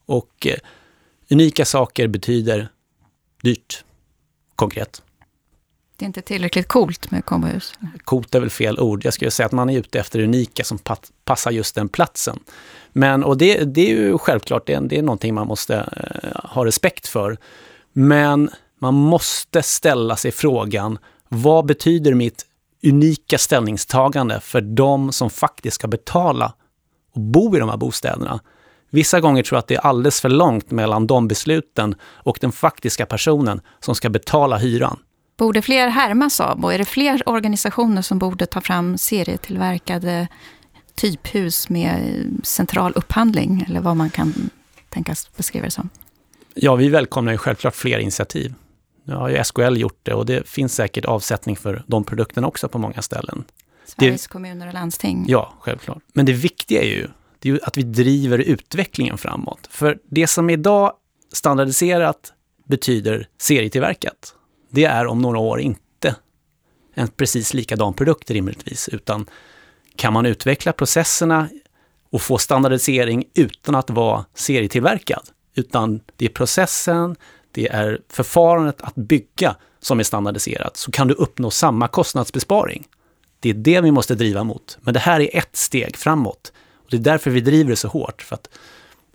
Och 0.05 0.47
eh, 0.47 0.57
unika 1.31 1.65
saker 1.65 2.07
betyder 2.07 2.69
dyrt, 3.41 3.83
konkret. 4.55 5.01
Det 5.95 6.05
är 6.05 6.07
inte 6.07 6.21
tillräckligt 6.21 6.67
coolt 6.67 7.11
med 7.11 7.25
kombohus? 7.25 7.73
Coolt 8.03 8.35
är 8.35 8.39
väl 8.39 8.49
fel 8.49 8.79
ord. 8.79 9.05
Jag 9.05 9.13
skulle 9.13 9.31
säga 9.31 9.45
att 9.45 9.51
man 9.51 9.69
är 9.69 9.77
ute 9.77 9.99
efter 9.99 10.19
unika 10.19 10.63
som 10.63 10.79
passar 11.23 11.51
just 11.51 11.75
den 11.75 11.89
platsen. 11.89 12.39
Men, 12.93 13.23
och 13.23 13.37
det, 13.37 13.63
det 13.63 13.91
är 13.91 13.95
ju 13.95 14.17
självklart, 14.17 14.67
det 14.67 14.73
är, 14.73 14.81
det 14.81 14.97
är 14.97 15.01
någonting 15.01 15.33
man 15.33 15.47
måste 15.47 15.75
eh, 15.75 16.49
ha 16.49 16.65
respekt 16.65 17.07
för. 17.07 17.37
Men 17.93 18.49
man 18.79 18.93
måste 18.93 19.63
ställa 19.63 20.15
sig 20.15 20.31
frågan, 20.31 20.97
vad 21.29 21.65
betyder 21.65 22.13
mitt 22.13 22.45
unika 22.83 23.37
ställningstagande 23.37 24.39
för 24.39 24.61
de 24.61 25.11
som 25.11 25.29
faktiskt 25.29 25.75
ska 25.75 25.87
betala 25.87 26.53
och 27.15 27.21
bo 27.21 27.55
i 27.55 27.59
de 27.59 27.69
här 27.69 27.77
bostäderna? 27.77 28.39
Vissa 28.89 29.19
gånger 29.19 29.43
tror 29.43 29.57
jag 29.57 29.59
att 29.59 29.67
det 29.67 29.75
är 29.75 29.79
alldeles 29.79 30.21
för 30.21 30.29
långt 30.29 30.71
mellan 30.71 31.07
de 31.07 31.27
besluten 31.27 31.95
och 32.01 32.37
den 32.41 32.51
faktiska 32.51 33.05
personen 33.05 33.61
som 33.79 33.95
ska 33.95 34.09
betala 34.09 34.57
hyran. 34.57 34.99
Borde 35.37 35.61
fler 35.61 35.87
härma 35.87 36.29
Sabo? 36.29 36.69
Är 36.69 36.77
det 36.77 36.85
fler 36.85 37.29
organisationer 37.29 38.01
som 38.01 38.19
borde 38.19 38.45
ta 38.45 38.61
fram 38.61 38.97
serietillverkade 38.97 40.27
typhus 40.95 41.69
med 41.69 42.25
central 42.43 42.93
upphandling? 42.95 43.65
Eller 43.67 43.81
vad 43.81 43.97
man 43.97 44.09
kan 44.09 44.49
tänkas 44.89 45.29
beskriva 45.37 45.65
det 45.65 45.71
som? 45.71 45.89
Ja, 46.53 46.75
vi 46.75 46.89
välkomnar 46.89 47.31
ju 47.31 47.37
självklart 47.37 47.75
fler 47.75 47.99
initiativ. 47.99 48.53
Nu 49.03 49.15
har 49.15 49.29
ju 49.29 49.43
SKL 49.43 49.77
gjort 49.77 49.99
det 50.03 50.13
och 50.13 50.25
det 50.25 50.47
finns 50.47 50.75
säkert 50.75 51.05
avsättning 51.05 51.55
för 51.55 51.83
de 51.87 52.03
produkterna 52.03 52.47
också 52.47 52.67
på 52.67 52.77
många 52.77 53.01
ställen. 53.01 53.43
Sveriges 53.85 54.23
det, 54.23 54.29
kommuner 54.29 54.67
och 54.67 54.73
landsting. 54.73 55.25
Ja, 55.27 55.53
självklart. 55.59 56.03
Men 56.13 56.25
det 56.25 56.33
viktiga 56.33 56.81
är 56.81 56.87
ju, 56.87 57.07
det 57.39 57.49
är 57.49 57.53
ju 57.53 57.59
att 57.63 57.77
vi 57.77 57.83
driver 57.83 58.39
utvecklingen 58.39 59.17
framåt. 59.17 59.67
För 59.69 59.99
det 60.09 60.27
som 60.27 60.49
idag 60.49 60.93
standardiserat 61.33 62.33
betyder 62.67 63.27
serietillverkat, 63.37 64.35
det 64.69 64.85
är 64.85 65.05
om 65.05 65.21
några 65.21 65.39
år 65.39 65.61
inte 65.61 66.15
en 66.93 67.07
precis 67.07 67.53
likadan 67.53 67.93
produkt 67.93 68.31
rimligtvis, 68.31 68.89
utan 68.89 69.25
kan 69.95 70.13
man 70.13 70.25
utveckla 70.25 70.73
processerna 70.73 71.49
och 72.11 72.21
få 72.21 72.37
standardisering 72.37 73.23
utan 73.33 73.75
att 73.75 73.89
vara 73.89 74.25
serietillverkad. 74.33 75.23
Utan 75.55 75.99
det 76.17 76.25
är 76.25 76.29
processen, 76.29 77.15
det 77.51 77.67
är 77.67 78.01
förfarandet 78.09 78.81
att 78.81 78.95
bygga 78.95 79.55
som 79.79 79.99
är 79.99 80.03
standardiserat, 80.03 80.77
så 80.77 80.91
kan 80.91 81.07
du 81.07 81.13
uppnå 81.13 81.51
samma 81.51 81.87
kostnadsbesparing. 81.87 82.87
Det 83.39 83.49
är 83.49 83.53
det 83.53 83.81
vi 83.81 83.91
måste 83.91 84.15
driva 84.15 84.43
mot. 84.43 84.77
Men 84.81 84.93
det 84.93 84.99
här 84.99 85.19
är 85.19 85.37
ett 85.37 85.55
steg 85.55 85.97
framåt. 85.97 86.53
Och 86.77 86.87
det 86.89 86.97
är 86.97 87.01
därför 87.01 87.31
vi 87.31 87.41
driver 87.41 87.69
det 87.69 87.75
så 87.75 87.87
hårt. 87.87 88.21
För 88.21 88.35
att 88.35 88.49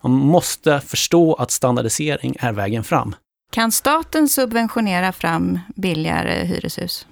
man 0.03 0.13
måste 0.13 0.81
förstå 0.81 1.35
att 1.35 1.51
standardisering 1.51 2.37
är 2.39 2.53
vägen 2.53 2.85
fram. 2.85 3.15
Kan 3.53 3.73
staten 3.73 4.29
subventionera 4.29 5.13
fram 5.13 5.59
billigare 5.77 6.45
hyreshus? 6.45 7.07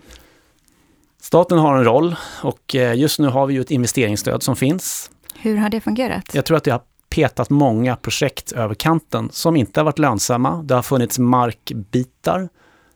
Staten 1.26 1.58
har 1.58 1.76
en 1.76 1.84
roll 1.84 2.16
och 2.42 2.74
eh, 2.74 2.94
just 2.94 3.18
nu 3.18 3.28
har 3.28 3.46
vi 3.46 3.54
ju 3.54 3.60
ett 3.60 3.70
investeringsstöd 3.70 4.42
som 4.42 4.56
finns. 4.56 5.10
Hur 5.34 5.56
har 5.56 5.68
det 5.68 5.80
fungerat? 5.80 6.34
Jag 6.34 6.44
tror 6.44 6.56
att 6.56 6.64
det 6.64 6.70
har 6.70 6.82
petat 7.08 7.50
många 7.50 7.96
projekt 7.96 8.52
över 8.52 8.74
kanten 8.74 9.28
som 9.32 9.56
inte 9.56 9.80
har 9.80 9.84
varit 9.84 9.98
lönsamma. 9.98 10.62
Det 10.62 10.74
har 10.74 10.82
funnits 10.82 11.18
markbitar 11.18 12.48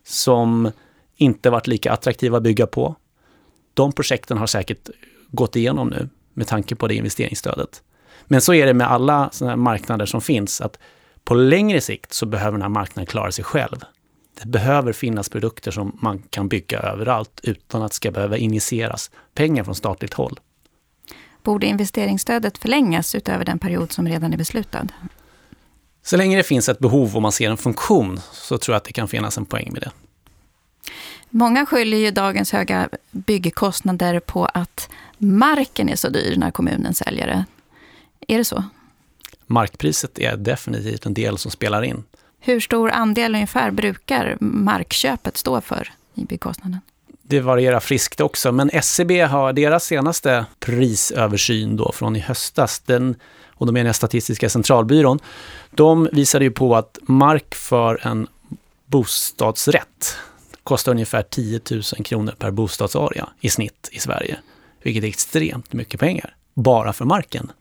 som 0.03 0.71
inte 1.15 1.49
varit 1.49 1.67
lika 1.67 1.91
attraktiva 1.91 2.37
att 2.37 2.43
bygga 2.43 2.67
på. 2.67 2.95
De 3.73 3.91
projekten 3.91 4.37
har 4.37 4.47
säkert 4.47 4.89
gått 5.27 5.55
igenom 5.55 5.87
nu 5.87 6.09
med 6.33 6.47
tanke 6.47 6.75
på 6.75 6.87
det 6.87 6.95
investeringsstödet. 6.95 7.83
Men 8.25 8.41
så 8.41 8.53
är 8.53 8.65
det 8.65 8.73
med 8.73 8.91
alla 8.91 9.29
sådana 9.31 9.55
marknader 9.55 10.05
som 10.05 10.21
finns, 10.21 10.61
att 10.61 10.79
på 11.23 11.33
längre 11.33 11.81
sikt 11.81 12.13
så 12.13 12.25
behöver 12.25 12.51
den 12.51 12.61
här 12.61 12.69
marknaden 12.69 13.05
klara 13.05 13.31
sig 13.31 13.43
själv. 13.43 13.77
Det 14.41 14.47
behöver 14.47 14.93
finnas 14.93 15.29
produkter 15.29 15.71
som 15.71 15.97
man 16.01 16.23
kan 16.29 16.47
bygga 16.47 16.79
överallt 16.79 17.39
utan 17.43 17.81
att 17.81 17.91
det 17.91 17.95
ska 17.95 18.11
behöva 18.11 18.37
injiceras 18.37 19.11
pengar 19.33 19.63
från 19.63 19.75
statligt 19.75 20.13
håll. 20.13 20.39
Borde 21.43 21.67
investeringsstödet 21.67 22.57
förlängas 22.57 23.15
utöver 23.15 23.45
den 23.45 23.59
period 23.59 23.91
som 23.91 24.07
redan 24.07 24.33
är 24.33 24.37
beslutad? 24.37 24.87
Så 26.03 26.17
länge 26.17 26.37
det 26.37 26.43
finns 26.43 26.69
ett 26.69 26.79
behov 26.79 27.15
och 27.15 27.21
man 27.21 27.31
ser 27.31 27.49
en 27.49 27.57
funktion 27.57 28.19
så 28.31 28.57
tror 28.57 28.73
jag 28.73 28.77
att 28.77 28.83
det 28.83 28.93
kan 28.93 29.07
finnas 29.07 29.37
en 29.37 29.45
poäng 29.45 29.69
med 29.73 29.81
det. 29.81 29.91
Många 31.29 31.65
skyller 31.65 31.97
ju 31.97 32.11
dagens 32.11 32.51
höga 32.51 32.89
byggkostnader 33.11 34.19
på 34.19 34.45
att 34.45 34.89
marken 35.17 35.89
är 35.89 35.95
så 35.95 36.09
dyr 36.09 36.37
när 36.37 36.51
kommunen 36.51 36.93
säljer 36.93 37.27
det. 37.27 37.45
Är 38.27 38.37
det 38.37 38.45
så? 38.45 38.63
Markpriset 39.45 40.19
är 40.19 40.37
definitivt 40.37 41.05
en 41.05 41.13
del 41.13 41.37
som 41.37 41.51
spelar 41.51 41.83
in. 41.83 42.03
Hur 42.43 42.59
stor 42.59 42.89
andel 42.91 43.35
ungefär 43.35 43.71
brukar 43.71 44.37
markköpet 44.39 45.37
stå 45.37 45.61
för 45.61 45.89
i 46.15 46.25
byggkostnaden? 46.25 46.79
Det 47.21 47.39
varierar 47.39 47.79
friskt 47.79 48.21
också, 48.21 48.51
men 48.51 48.69
SCB 48.69 49.21
har 49.21 49.53
deras 49.53 49.85
senaste 49.85 50.45
prisöversyn 50.59 51.77
då 51.77 51.91
från 51.91 52.15
i 52.15 52.19
höstas, 52.19 52.79
den, 52.79 53.15
och 53.47 53.65
då 53.65 53.71
menar 53.71 53.87
jag 53.87 53.95
Statistiska 53.95 54.49
centralbyrån, 54.49 55.19
de 55.71 56.09
visade 56.11 56.45
ju 56.45 56.51
på 56.51 56.75
att 56.75 56.99
mark 57.01 57.55
för 57.55 58.07
en 58.07 58.27
bostadsrätt 58.85 60.17
kostar 60.63 60.91
ungefär 60.91 61.21
10 61.21 61.59
000 61.71 61.83
kronor 61.83 62.35
per 62.39 62.51
bostadsarea 62.51 63.29
i 63.39 63.49
snitt 63.49 63.89
i 63.91 63.99
Sverige, 63.99 64.37
vilket 64.83 65.03
är 65.03 65.07
extremt 65.07 65.73
mycket 65.73 65.99
pengar 65.99 66.35
bara 66.53 66.93
för 66.93 67.05
marken. 67.05 67.51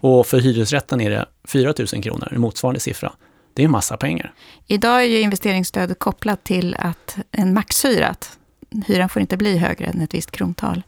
Och 0.00 0.26
för 0.26 0.40
hyresrätten 0.40 1.00
är 1.00 1.10
det 1.10 1.26
4 1.44 1.74
000 1.92 2.02
kronor, 2.02 2.28
en 2.30 2.40
motsvarande 2.40 2.80
siffra. 2.80 3.12
Det 3.54 3.62
är 3.62 3.64
en 3.64 3.70
massa 3.70 3.96
pengar. 3.96 4.32
Idag 4.66 5.02
är 5.02 5.06
ju 5.06 5.20
investeringsstödet 5.20 5.98
kopplat 5.98 6.44
till 6.44 6.76
att 6.78 7.16
en 7.30 7.54
maxhyra, 7.54 8.08
att 8.08 8.38
hyran 8.86 9.08
får 9.08 9.22
inte 9.22 9.36
bli 9.36 9.58
högre 9.58 9.86
än 9.86 10.00
ett 10.00 10.14
visst 10.14 10.30
krontal. 10.30 10.82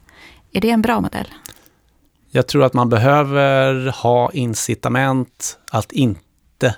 Är 0.51 0.61
det 0.61 0.69
en 0.69 0.81
bra 0.81 1.01
modell? 1.01 1.27
Jag 2.29 2.47
tror 2.47 2.63
att 2.63 2.73
man 2.73 2.89
behöver 2.89 3.91
ha 3.91 4.31
incitament 4.31 5.59
att 5.71 5.91
inte 5.91 6.75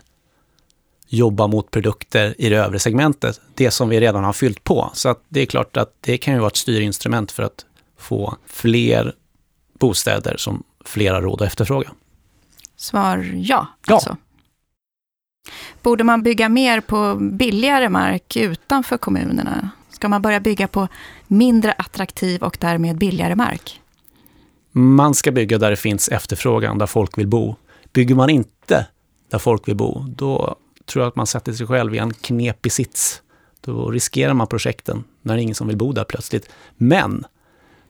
jobba 1.07 1.47
mot 1.47 1.71
produkter 1.71 2.35
i 2.37 2.49
det 2.49 2.57
övre 2.57 2.79
segmentet, 2.79 3.41
det 3.55 3.71
som 3.71 3.89
vi 3.89 3.99
redan 3.99 4.23
har 4.23 4.33
fyllt 4.33 4.63
på. 4.63 4.89
Så 4.93 5.15
det 5.29 5.41
är 5.41 5.45
klart 5.45 5.77
att 5.77 5.93
det 6.01 6.17
kan 6.17 6.33
ju 6.33 6.39
vara 6.39 6.47
ett 6.47 6.55
styrinstrument 6.55 7.31
för 7.31 7.43
att 7.43 7.65
få 7.97 8.37
fler 8.47 9.13
bostäder 9.79 10.37
som 10.37 10.63
flera 10.85 11.21
råd 11.21 11.41
att 11.41 11.47
efterfråga. 11.47 11.91
Svar 12.75 13.31
ja, 13.35 13.67
alltså. 13.87 14.09
Ja. 14.09 14.26
Borde 15.81 16.03
man 16.03 16.23
bygga 16.23 16.49
mer 16.49 16.81
på 16.81 17.15
billigare 17.15 17.89
mark 17.89 18.35
utanför 18.35 18.97
kommunerna? 18.97 19.69
Ska 19.89 20.09
man 20.09 20.21
börja 20.21 20.39
bygga 20.39 20.67
på 20.67 20.87
mindre 21.27 21.71
attraktiv 21.71 22.43
och 22.43 22.57
därmed 22.59 22.97
billigare 22.97 23.35
mark? 23.35 23.81
Man 24.71 25.15
ska 25.15 25.31
bygga 25.31 25.57
där 25.57 25.69
det 25.69 25.75
finns 25.75 26.09
efterfrågan, 26.09 26.77
där 26.77 26.85
folk 26.85 27.17
vill 27.17 27.27
bo. 27.27 27.55
Bygger 27.93 28.15
man 28.15 28.29
inte 28.29 28.87
där 29.31 29.39
folk 29.39 29.67
vill 29.67 29.75
bo, 29.75 30.05
då 30.07 30.55
tror 30.85 31.03
jag 31.03 31.09
att 31.09 31.15
man 31.15 31.27
sätter 31.27 31.53
sig 31.53 31.67
själv 31.67 31.95
i 31.95 31.97
en 31.97 32.13
knepig 32.13 32.71
sits. 32.71 33.21
Då 33.61 33.91
riskerar 33.91 34.33
man 34.33 34.47
projekten 34.47 35.03
när 35.21 35.33
det 35.33 35.39
är 35.39 35.43
ingen 35.43 35.55
som 35.55 35.67
vill 35.67 35.77
bo 35.77 35.91
där 35.91 36.03
plötsligt. 36.03 36.49
Men 36.75 37.25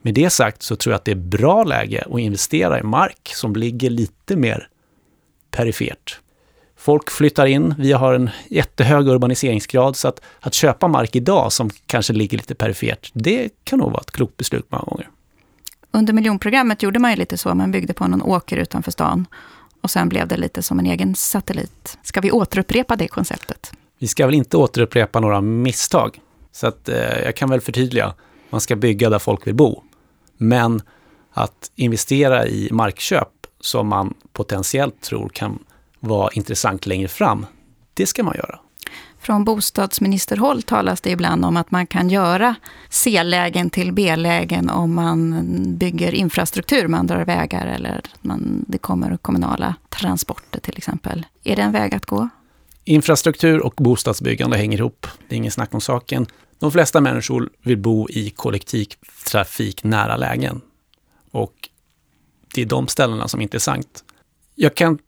med 0.02 0.14
det 0.14 0.30
sagt 0.30 0.64
så 0.64 0.76
tror 0.76 0.92
jag 0.92 0.98
att 0.98 1.06
det 1.06 1.12
är 1.12 1.16
bra 1.16 1.64
läge 1.64 2.04
att 2.12 2.20
investera 2.20 2.80
i 2.80 2.84
mark 2.84 3.32
som 3.36 3.56
ligger 3.56 3.90
lite 3.90 4.36
mer 4.36 4.70
perifert. 5.52 6.20
Folk 6.78 7.12
flyttar 7.12 7.46
in, 7.46 7.76
vi 7.78 7.92
har 7.92 8.14
en 8.14 8.30
jättehög 8.50 9.08
urbaniseringsgrad, 9.08 9.96
så 9.96 10.08
att, 10.08 10.22
att 10.40 10.54
köpa 10.54 10.88
mark 10.88 11.16
idag 11.16 11.52
som 11.52 11.70
kanske 11.86 12.14
ligger 12.14 12.38
lite 12.38 12.56
perifert, 12.56 13.12
det 13.14 13.50
kan 13.64 13.80
nog 13.80 13.92
vara 13.92 14.02
ett 14.02 14.12
klokt 14.12 14.38
beslut 14.38 14.66
många 14.70 14.84
gånger. 14.84 15.10
Under 15.92 16.14
miljonprogrammet 16.14 16.84
gjorde 16.84 17.00
man 17.00 17.12
ju 17.12 17.18
lite 17.18 17.38
så, 17.38 17.56
man 17.56 17.72
byggde 17.72 17.94
på 17.94 18.08
någon 18.08 18.22
åker 18.22 18.58
utanför 18.58 18.92
stan. 18.92 19.26
Och 19.82 19.92
sen 19.92 20.10
blev 20.10 20.28
det 20.28 20.38
lite 20.38 20.62
som 20.62 20.80
en 20.80 20.86
egen 20.86 21.16
satellit. 21.16 21.98
Ska 22.04 22.22
vi 22.22 22.32
återupprepa 22.32 22.96
det 22.96 23.08
konceptet? 23.08 23.72
Vi 24.00 24.08
ska 24.08 24.26
väl 24.26 24.36
inte 24.36 24.58
återupprepa 24.58 25.20
några 25.20 25.42
misstag. 25.42 26.20
Så 26.52 26.68
att, 26.68 26.90
eh, 26.90 27.20
jag 27.24 27.36
kan 27.36 27.50
väl 27.50 27.62
förtydliga. 27.62 28.14
Man 28.50 28.62
ska 28.62 28.76
bygga 28.76 29.10
där 29.10 29.20
folk 29.20 29.48
vill 29.48 29.56
bo. 29.56 29.84
Men 30.38 30.82
att 31.32 31.72
investera 31.76 32.48
i 32.48 32.70
markköp 32.72 33.30
som 33.60 33.88
man 33.88 34.14
potentiellt 34.34 35.02
tror 35.02 35.30
kan 35.30 35.60
vara 36.00 36.30
intressant 36.34 36.86
längre 36.86 37.08
fram, 37.08 37.46
det 37.94 38.06
ska 38.06 38.24
man 38.24 38.36
göra. 38.36 38.60
Från 39.20 39.44
bostadsministerhåll 39.44 40.64
talas 40.64 41.02
det 41.02 41.10
ibland 41.10 41.46
om 41.46 41.58
att 41.58 41.72
man 41.72 41.88
kan 41.88 42.10
göra 42.10 42.56
C-lägen 42.90 43.70
till 43.70 43.94
B-lägen 43.94 44.70
om 44.70 44.94
man 44.94 45.44
bygger 45.78 46.16
infrastruktur, 46.16 46.88
man 46.88 47.08
drar 47.08 47.26
vägar 47.26 47.68
eller 47.68 48.02
man, 48.22 48.66
det 48.68 48.78
kommer 48.78 49.18
kommunala 49.18 49.76
transporter 49.90 50.60
till 50.60 50.78
exempel. 50.78 51.26
Är 51.44 51.56
det 51.56 51.62
en 51.62 51.72
väg 51.72 51.96
att 51.96 52.06
gå? 52.06 52.30
Infrastruktur 52.84 53.60
och 53.60 53.74
bostadsbyggande 53.78 54.58
hänger 54.58 54.78
ihop. 54.78 55.08
Det 55.28 55.36
är 55.36 55.38
ingen 55.38 55.52
snack 55.52 55.74
om 55.74 55.82
saken. 55.82 56.26
De 56.60 56.72
flesta 56.72 57.02
människor 57.02 57.50
vill 57.64 57.78
bo 57.78 58.10
i 58.10 58.30
kollektivtrafiknära 58.30 60.18
lägen. 60.18 60.62
Och 61.32 61.54
det 62.56 62.62
är 62.62 62.66
de 62.66 62.88
ställena 62.88 63.28
som 63.28 63.40
är 63.40 63.44
intressant. 63.44 64.04
Jag 64.56 64.76
kan 64.76 65.00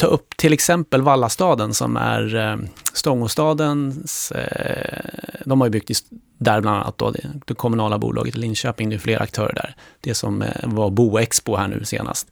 ta 0.00 0.06
upp 0.06 0.36
till 0.36 0.52
exempel 0.52 1.02
Vallastaden 1.02 1.74
som 1.74 1.96
är 1.96 2.36
eh, 2.36 2.56
Stångåstadens, 2.92 4.32
eh, 4.32 5.40
de 5.44 5.60
har 5.60 5.66
ju 5.66 5.70
byggt 5.70 6.04
där 6.38 6.60
bland 6.60 6.76
annat 6.76 6.98
då, 6.98 7.10
det, 7.10 7.26
det 7.46 7.54
kommunala 7.54 7.98
bolaget 7.98 8.34
i 8.34 8.38
Linköping, 8.38 8.90
det 8.90 8.96
är 8.96 8.98
flera 8.98 9.20
aktörer 9.20 9.54
där. 9.54 9.76
Det 10.00 10.14
som 10.14 10.42
eh, 10.42 10.48
var 10.62 10.90
Boexpo 10.90 11.56
här 11.56 11.68
nu 11.68 11.84
senast. 11.84 12.30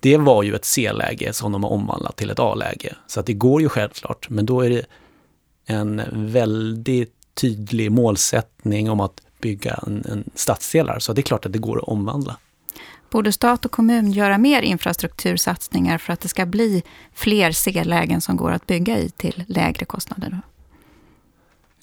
Det 0.00 0.16
var 0.16 0.42
ju 0.42 0.54
ett 0.54 0.64
C-läge 0.64 1.32
som 1.32 1.52
de 1.52 1.64
har 1.64 1.70
omvandlat 1.70 2.16
till 2.16 2.30
ett 2.30 2.38
A-läge. 2.38 2.94
Så 3.06 3.20
att 3.20 3.26
det 3.26 3.32
går 3.32 3.60
ju 3.62 3.68
självklart, 3.68 4.30
men 4.30 4.46
då 4.46 4.60
är 4.60 4.70
det 4.70 4.84
en 5.66 6.02
väldigt 6.12 7.14
tydlig 7.34 7.92
målsättning 7.92 8.90
om 8.90 9.00
att 9.00 9.20
bygga 9.40 9.80
en, 9.86 10.04
en 10.10 10.30
stadsdelar. 10.34 10.98
Så 10.98 11.12
det 11.12 11.20
är 11.20 11.22
klart 11.22 11.46
att 11.46 11.52
det 11.52 11.58
går 11.58 11.78
att 11.78 11.88
omvandla. 11.88 12.36
Borde 13.12 13.32
stat 13.32 13.64
och 13.64 13.70
kommun 13.70 14.12
göra 14.12 14.38
mer 14.38 14.62
infrastruktursatsningar 14.62 15.98
för 15.98 16.12
att 16.12 16.20
det 16.20 16.28
ska 16.28 16.46
bli 16.46 16.82
fler 17.14 17.52
C-lägen 17.52 18.20
som 18.20 18.36
går 18.36 18.52
att 18.52 18.66
bygga 18.66 18.98
i 18.98 19.10
till 19.10 19.44
lägre 19.48 19.84
kostnader? 19.84 20.40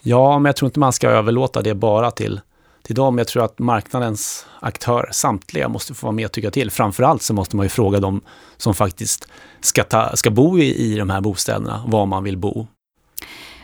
Ja, 0.01 0.39
men 0.39 0.45
jag 0.45 0.55
tror 0.55 0.67
inte 0.67 0.79
man 0.79 0.93
ska 0.93 1.09
överlåta 1.09 1.61
det 1.61 1.75
bara 1.75 2.11
till, 2.11 2.41
till 2.81 2.95
dem. 2.95 3.17
Jag 3.17 3.27
tror 3.27 3.45
att 3.45 3.59
marknadens 3.59 4.45
aktörer, 4.59 5.11
samtliga, 5.11 5.67
måste 5.67 5.93
få 5.93 6.05
vara 6.05 6.15
med 6.15 6.25
och 6.25 6.31
tycka 6.31 6.51
till. 6.51 6.71
Framförallt 6.71 7.21
så 7.21 7.33
måste 7.33 7.55
man 7.55 7.65
ju 7.65 7.69
fråga 7.69 7.99
dem 7.99 8.21
som 8.57 8.73
faktiskt 8.73 9.27
ska, 9.61 9.83
ta, 9.83 10.15
ska 10.15 10.29
bo 10.29 10.59
i, 10.59 10.75
i 10.75 10.95
de 10.95 11.09
här 11.09 11.21
bostäderna, 11.21 11.83
var 11.87 12.05
man 12.05 12.23
vill 12.23 12.37
bo. 12.37 12.67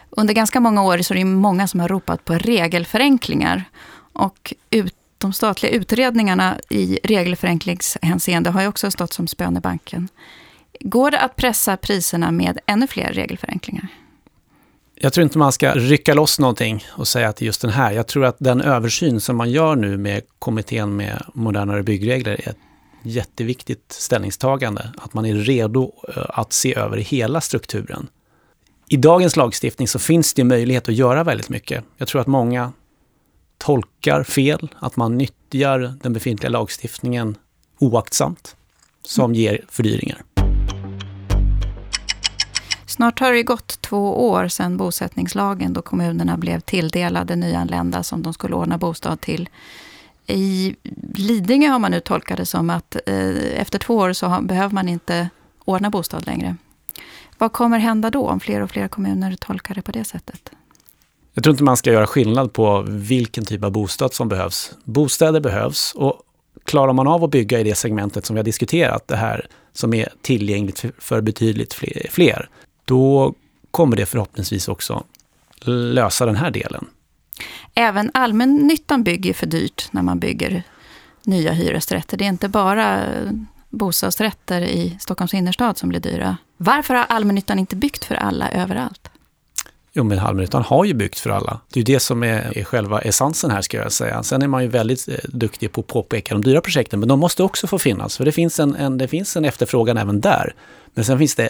Under 0.09 0.33
ganska 0.33 0.59
många 0.59 0.83
år 0.83 0.97
så 0.97 1.13
är 1.13 1.17
det 1.17 1.25
många 1.25 1.67
som 1.67 1.79
har 1.79 1.87
ropat 1.87 2.25
på 2.25 2.33
regelförenklingar. 2.33 3.63
Och 4.13 4.53
ut 4.69 4.95
de 5.25 5.33
statliga 5.33 5.71
utredningarna 5.71 6.57
i 6.69 6.99
regelförenklingshänseende 7.03 8.49
har 8.49 8.61
ju 8.61 8.67
också 8.67 8.91
stått 8.91 9.13
som 9.13 9.27
spön 9.27 9.57
i 9.57 9.59
banken. 9.59 10.07
Går 10.79 11.11
det 11.11 11.19
att 11.19 11.35
pressa 11.35 11.77
priserna 11.77 12.31
med 12.31 12.59
ännu 12.65 12.87
fler 12.87 13.13
regelförenklingar? 13.13 13.87
Jag 14.95 15.13
tror 15.13 15.23
inte 15.23 15.37
man 15.37 15.51
ska 15.51 15.73
rycka 15.73 16.13
loss 16.13 16.39
någonting 16.39 16.85
och 16.89 17.07
säga 17.07 17.29
att 17.29 17.35
det 17.35 17.43
är 17.43 17.47
just 17.47 17.61
den 17.61 17.71
här. 17.71 17.91
Jag 17.91 18.07
tror 18.07 18.25
att 18.25 18.35
den 18.39 18.61
översyn 18.61 19.21
som 19.21 19.37
man 19.37 19.51
gör 19.51 19.75
nu 19.75 19.97
med 19.97 20.21
kommittén 20.39 20.95
med 20.95 21.23
modernare 21.33 21.83
byggregler 21.83 22.31
är 22.33 22.49
ett 22.49 22.57
jätteviktigt 23.03 23.91
ställningstagande. 23.91 24.91
Att 24.97 25.13
man 25.13 25.25
är 25.25 25.35
redo 25.35 25.91
eh, 26.15 26.23
att 26.29 26.53
se 26.53 26.75
över 26.75 26.97
hela 26.97 27.41
strukturen. 27.41 28.07
I 28.89 28.97
dagens 28.97 29.35
lagstiftning 29.35 29.87
så 29.87 29.99
finns 29.99 30.33
det 30.33 30.43
möjlighet 30.43 30.89
att 30.89 30.95
göra 30.95 31.23
väldigt 31.23 31.49
mycket. 31.49 31.83
Jag 31.97 32.07
tror 32.07 32.21
att 32.21 32.27
många 32.27 32.71
tolkar 33.57 34.23
fel, 34.23 34.69
att 34.79 34.95
man 34.95 35.17
nyttjar 35.17 35.93
den 36.01 36.13
befintliga 36.13 36.49
lagstiftningen 36.49 37.37
oaktsamt, 37.79 38.55
som 39.03 39.35
ger 39.35 39.65
fördyringar. 39.69 40.21
Snart 42.87 43.19
har 43.19 43.31
det 43.31 43.43
gått 43.43 43.81
två 43.81 44.29
år 44.29 44.47
sedan 44.47 44.77
bosättningslagen 44.77 45.73
då 45.73 45.81
kommunerna 45.81 46.37
blev 46.37 46.59
tilldelade 46.59 47.35
nyanlända 47.35 48.03
som 48.03 48.23
de 48.23 48.33
skulle 48.33 48.55
ordna 48.55 48.77
bostad 48.77 49.21
till. 49.21 49.49
I 50.27 50.75
Lidingö 51.15 51.69
har 51.69 51.79
man 51.79 51.91
nu 51.91 51.99
tolkat 51.99 52.37
det 52.37 52.45
som 52.45 52.69
att 52.69 52.95
eh, 53.05 53.59
efter 53.61 53.79
två 53.79 53.95
år 53.95 54.13
så 54.13 54.27
har, 54.27 54.41
behöver 54.41 54.73
man 54.73 54.89
inte 54.89 55.29
ordna 55.65 55.89
bostad 55.89 56.25
längre. 56.25 56.55
Vad 57.37 57.51
kommer 57.51 57.79
hända 57.79 58.09
då 58.09 58.27
om 58.29 58.39
fler 58.39 58.61
och 58.61 58.71
fler 58.71 58.87
kommuner 58.87 59.35
tolkar 59.35 59.75
det 59.75 59.81
på 59.81 59.91
det 59.91 60.03
sättet? 60.03 60.51
Jag 61.35 61.43
tror 61.43 61.53
inte 61.53 61.63
man 61.63 61.77
ska 61.77 61.91
göra 61.91 62.07
skillnad 62.07 62.53
på 62.53 62.85
vilken 62.87 63.45
typ 63.45 63.63
av 63.63 63.71
bostad 63.71 64.13
som 64.13 64.29
behövs. 64.29 64.71
Bostäder 64.83 65.39
behövs 65.39 65.93
och 65.95 66.21
klarar 66.65 66.93
man 66.93 67.07
av 67.07 67.23
att 67.23 67.31
bygga 67.31 67.59
i 67.59 67.63
det 67.63 67.75
segmentet 67.75 68.25
som 68.25 68.33
vi 68.33 68.39
har 68.39 68.43
diskuterat, 68.43 69.07
det 69.07 69.15
här 69.15 69.47
som 69.73 69.93
är 69.93 70.09
tillgängligt 70.21 70.85
för 70.97 71.21
betydligt 71.21 71.73
fler, 72.09 72.49
då 72.85 73.33
kommer 73.71 73.97
det 73.97 74.05
förhoppningsvis 74.05 74.67
också 74.67 75.03
lösa 75.65 76.25
den 76.25 76.35
här 76.35 76.51
delen. 76.51 76.87
Även 77.73 78.11
allmännyttan 78.13 79.03
bygger 79.03 79.33
för 79.33 79.45
dyrt 79.45 79.87
när 79.91 80.01
man 80.01 80.19
bygger 80.19 80.63
nya 81.23 81.51
hyresrätter. 81.51 82.17
Det 82.17 82.25
är 82.25 82.29
inte 82.29 82.49
bara 82.49 83.03
bostadsrätter 83.69 84.61
i 84.61 84.97
Stockholms 84.99 85.33
innerstad 85.33 85.77
som 85.77 85.89
blir 85.89 85.99
dyra. 85.99 86.37
Varför 86.57 86.93
har 86.93 87.03
allmännyttan 87.03 87.59
inte 87.59 87.75
byggt 87.75 88.05
för 88.05 88.15
alla 88.15 88.49
överallt? 88.51 89.09
Jo, 89.97 90.03
men 90.03 90.19
allmännyttan 90.19 90.63
har 90.63 90.85
ju 90.85 90.93
byggt 90.93 91.19
för 91.19 91.29
alla. 91.29 91.59
Det 91.73 91.79
är 91.79 91.81
ju 91.81 91.93
det 91.93 91.99
som 91.99 92.23
är, 92.23 92.57
är 92.57 92.63
själva 92.63 93.01
essensen 93.01 93.51
här, 93.51 93.61
ska 93.61 93.77
jag 93.77 93.91
säga. 93.91 94.23
Sen 94.23 94.41
är 94.41 94.47
man 94.47 94.63
ju 94.63 94.67
väldigt 94.67 95.07
eh, 95.07 95.15
duktig 95.23 95.71
på 95.71 95.81
att 95.81 95.87
påpeka 95.87 96.33
de 96.35 96.43
dyra 96.43 96.61
projekten, 96.61 96.99
men 96.99 97.09
de 97.09 97.19
måste 97.19 97.43
också 97.43 97.67
få 97.67 97.79
finnas, 97.79 98.17
för 98.17 98.25
det 98.25 98.31
finns 98.31 98.59
en, 98.59 98.75
en, 98.75 98.97
det 98.97 99.07
finns 99.07 99.37
en 99.37 99.45
efterfrågan 99.45 99.97
även 99.97 100.21
där. 100.21 100.55
Men 100.93 101.05
sen 101.05 101.19
finns 101.19 101.35
det 101.35 101.49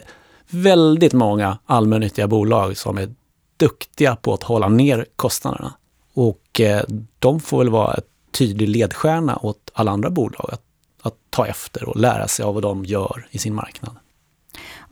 väldigt 0.49 1.13
många 1.13 1.57
allmännyttiga 1.65 2.27
bolag 2.27 2.77
som 2.77 2.97
är 2.97 3.13
duktiga 3.57 4.15
på 4.15 4.33
att 4.33 4.43
hålla 4.43 4.69
ner 4.69 5.05
kostnaderna. 5.15 5.73
Och 6.13 6.61
eh, 6.61 6.83
de 7.19 7.39
får 7.39 7.57
väl 7.57 7.69
vara 7.69 7.93
ett 7.93 8.07
tydlig 8.31 8.69
ledstjärna 8.69 9.39
åt 9.41 9.71
alla 9.73 9.91
andra 9.91 10.09
bolag 10.09 10.49
att, 10.53 10.61
att 11.01 11.15
ta 11.29 11.47
efter 11.47 11.89
och 11.89 11.97
lära 11.97 12.27
sig 12.27 12.45
av 12.45 12.53
vad 12.53 12.63
de 12.63 12.85
gör 12.85 13.27
i 13.31 13.37
sin 13.37 13.55
marknad. 13.55 13.95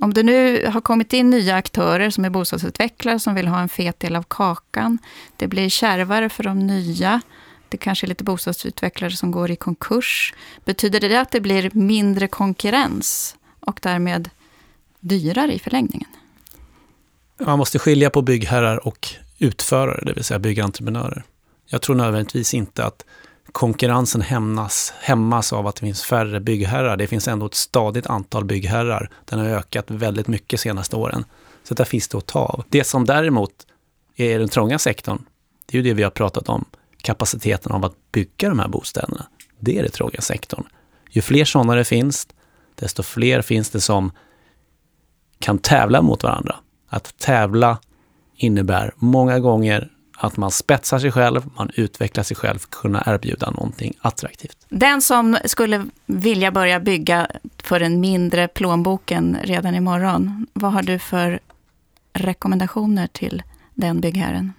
Om 0.04 0.14
det 0.14 0.24
nu 0.24 0.66
har 0.66 0.82
kommit 0.82 1.14
in 1.14 1.30
nya 1.30 1.56
aktörer 1.56 2.10
som 2.10 2.26
är 2.26 2.30
bostadsutvecklare 2.30 3.20
som 3.20 3.36
vill 3.36 3.48
ha 3.48 3.60
en 3.60 3.70
fet 3.70 4.00
del 4.00 4.16
av 4.16 4.24
kakan. 4.28 4.98
Det 5.38 5.48
blir 5.48 5.70
kärvare 5.70 6.30
för 6.30 6.44
de 6.44 6.68
nya. 6.68 7.22
Det 7.70 7.78
kanske 7.78 8.06
är 8.06 8.08
lite 8.08 8.24
bostadsutvecklare 8.24 9.12
som 9.12 9.32
går 9.32 9.52
i 9.52 9.56
konkurs. 9.56 10.34
Betyder 10.66 11.00
det 11.00 11.22
att 11.22 11.32
det 11.32 11.42
blir 11.42 11.70
mindre 11.74 12.28
konkurrens 12.28 13.36
och 13.60 13.80
därmed 13.82 14.30
dyrare 15.00 15.54
i 15.54 15.60
förlängningen? 15.60 16.10
Man 17.40 17.58
måste 17.58 17.80
skilja 17.80 18.10
på 18.10 18.22
byggherrar 18.22 18.88
och 18.88 19.08
utförare, 19.40 20.06
det 20.06 20.14
vill 20.14 20.24
säga 20.24 20.40
byggentreprenörer. 20.40 21.24
Jag 21.66 21.82
tror 21.82 21.96
nödvändigtvis 21.96 22.54
inte 22.54 22.86
att 22.86 23.06
konkurrensen 23.54 24.22
hämmas, 24.22 24.94
hämmas 25.00 25.54
av 25.54 25.68
att 25.68 25.76
det 25.76 25.80
finns 25.80 26.04
färre 26.04 26.40
byggherrar. 26.40 26.98
Det 26.98 27.08
finns 27.08 27.28
ändå 27.28 27.46
ett 27.46 27.54
stadigt 27.54 28.08
antal 28.08 28.46
byggherrar. 28.46 29.10
Den 29.26 29.40
har 29.40 29.46
ökat 29.46 29.92
väldigt 29.92 30.28
mycket 30.28 30.50
de 30.50 30.58
senaste 30.58 30.96
åren. 30.96 31.26
Så 31.64 31.74
där 31.74 31.86
finns 31.86 32.08
det 32.08 32.18
att 32.18 32.26
ta 32.26 32.40
av. 32.40 32.64
Det 32.70 32.84
som 32.84 33.06
däremot 33.06 33.52
är 34.16 34.40
den 34.40 34.50
trånga 34.50 34.80
sektorn, 34.80 35.26
det 35.66 35.78
är 35.78 35.82
ju 35.82 35.90
det 35.90 35.94
vi 35.94 36.04
har 36.04 36.10
pratat 36.10 36.50
om, 36.50 36.66
kapaciteten 37.02 37.72
av 37.72 37.86
att 37.86 37.96
bygga 38.12 38.50
de 38.50 38.60
här 38.60 38.68
bostäderna. 38.68 39.26
Det 39.60 39.78
är 39.78 39.84
den 39.84 39.92
trånga 39.92 40.22
sektorn. 40.22 40.64
Ju 41.10 41.22
fler 41.22 41.46
sådana 41.46 41.76
det 41.76 41.86
finns, 41.86 42.28
desto 42.76 43.04
fler 43.04 43.42
finns 43.42 43.70
det 43.70 43.82
som 43.82 44.12
kan 45.40 45.58
tävla 45.58 46.02
mot 46.02 46.24
varandra. 46.24 46.56
Att 46.90 47.18
tävla 47.18 47.78
innebär 48.36 48.94
många 48.96 49.40
gånger 49.40 49.92
att 50.18 50.38
man 50.38 50.52
spetsar 50.52 51.00
sig 51.00 51.12
själv, 51.12 51.50
man 51.58 51.70
utvecklar 51.76 52.24
sig 52.24 52.38
själv 52.38 52.60
kunna 52.70 53.04
erbjuda 53.06 53.52
någonting 53.52 53.94
attraktivt. 54.02 54.58
Den 54.70 55.02
som 55.02 55.38
skulle 55.46 55.86
vilja 56.06 56.52
börja 56.52 56.80
bygga 56.80 57.28
för 57.64 57.80
en 57.82 58.00
mindre 58.00 58.48
plånboken 58.48 59.38
redan 59.44 59.76
imorgon, 59.76 60.48
vad 60.54 60.74
har 60.74 60.82
du 60.82 61.00
för 61.00 61.40
rekommendationer 62.14 63.08
till 63.08 63.44
den 63.74 64.02
byggherren? 64.02 64.54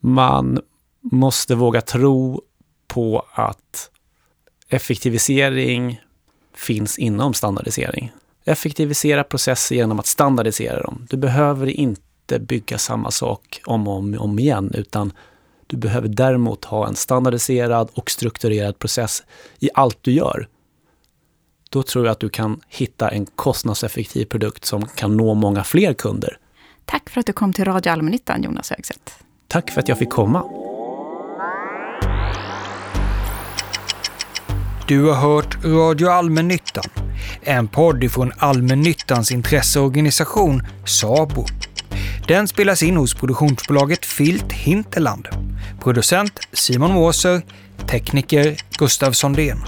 Man 0.00 0.60
måste 1.00 1.54
våga 1.54 1.80
tro 1.80 2.42
på 2.86 3.26
att 3.32 3.90
effektivisering 4.68 6.00
finns 6.54 6.98
inom 6.98 7.34
standardisering. 7.34 8.12
Effektivisera 8.44 9.24
processer 9.24 9.76
genom 9.76 9.98
att 9.98 10.06
standardisera 10.06 10.82
dem. 10.82 11.06
Du 11.10 11.16
behöver 11.16 11.66
inte 11.66 12.03
inte 12.24 12.44
bygga 12.44 12.78
samma 12.78 13.10
sak 13.10 13.60
om 13.66 13.88
och 13.88 13.96
om, 13.96 14.16
om 14.18 14.38
igen, 14.38 14.70
utan 14.74 15.12
du 15.66 15.76
behöver 15.76 16.08
däremot 16.08 16.64
ha 16.64 16.88
en 16.88 16.94
standardiserad 16.94 17.90
och 17.94 18.10
strukturerad 18.10 18.78
process 18.78 19.22
i 19.58 19.70
allt 19.74 19.98
du 20.00 20.12
gör. 20.12 20.48
Då 21.70 21.82
tror 21.82 22.04
jag 22.04 22.12
att 22.12 22.20
du 22.20 22.28
kan 22.28 22.60
hitta 22.68 23.08
en 23.08 23.26
kostnadseffektiv 23.26 24.24
produkt 24.24 24.64
som 24.64 24.86
kan 24.86 25.16
nå 25.16 25.34
många 25.34 25.64
fler 25.64 25.94
kunder. 25.94 26.38
Tack 26.84 27.10
för 27.10 27.20
att 27.20 27.26
du 27.26 27.32
kom 27.32 27.52
till 27.52 27.64
Radio 27.64 27.92
Allmännyttan, 27.92 28.42
Jonas 28.42 28.70
Högstedt. 28.70 29.14
Tack 29.48 29.70
för 29.70 29.80
att 29.80 29.88
jag 29.88 29.98
fick 29.98 30.10
komma. 30.10 30.44
Du 34.88 35.04
har 35.04 35.14
hört 35.14 35.64
Radio 35.64 36.08
Allmännyttan, 36.08 36.84
en 37.42 37.68
podd 37.68 38.04
ifrån 38.04 38.32
Allmännyttans 38.38 39.32
intresseorganisation 39.32 40.62
SABO. 40.86 41.46
Den 42.28 42.46
spelas 42.48 42.82
in 42.82 42.96
hos 42.96 43.14
produktionsbolaget 43.14 44.06
Filt 44.06 44.52
Hinterland. 44.52 45.26
Producent 45.80 46.40
Simon 46.52 46.92
Måser, 46.92 47.42
tekniker 47.86 48.54
Gustav 48.78 49.12
Sondén. 49.12 49.60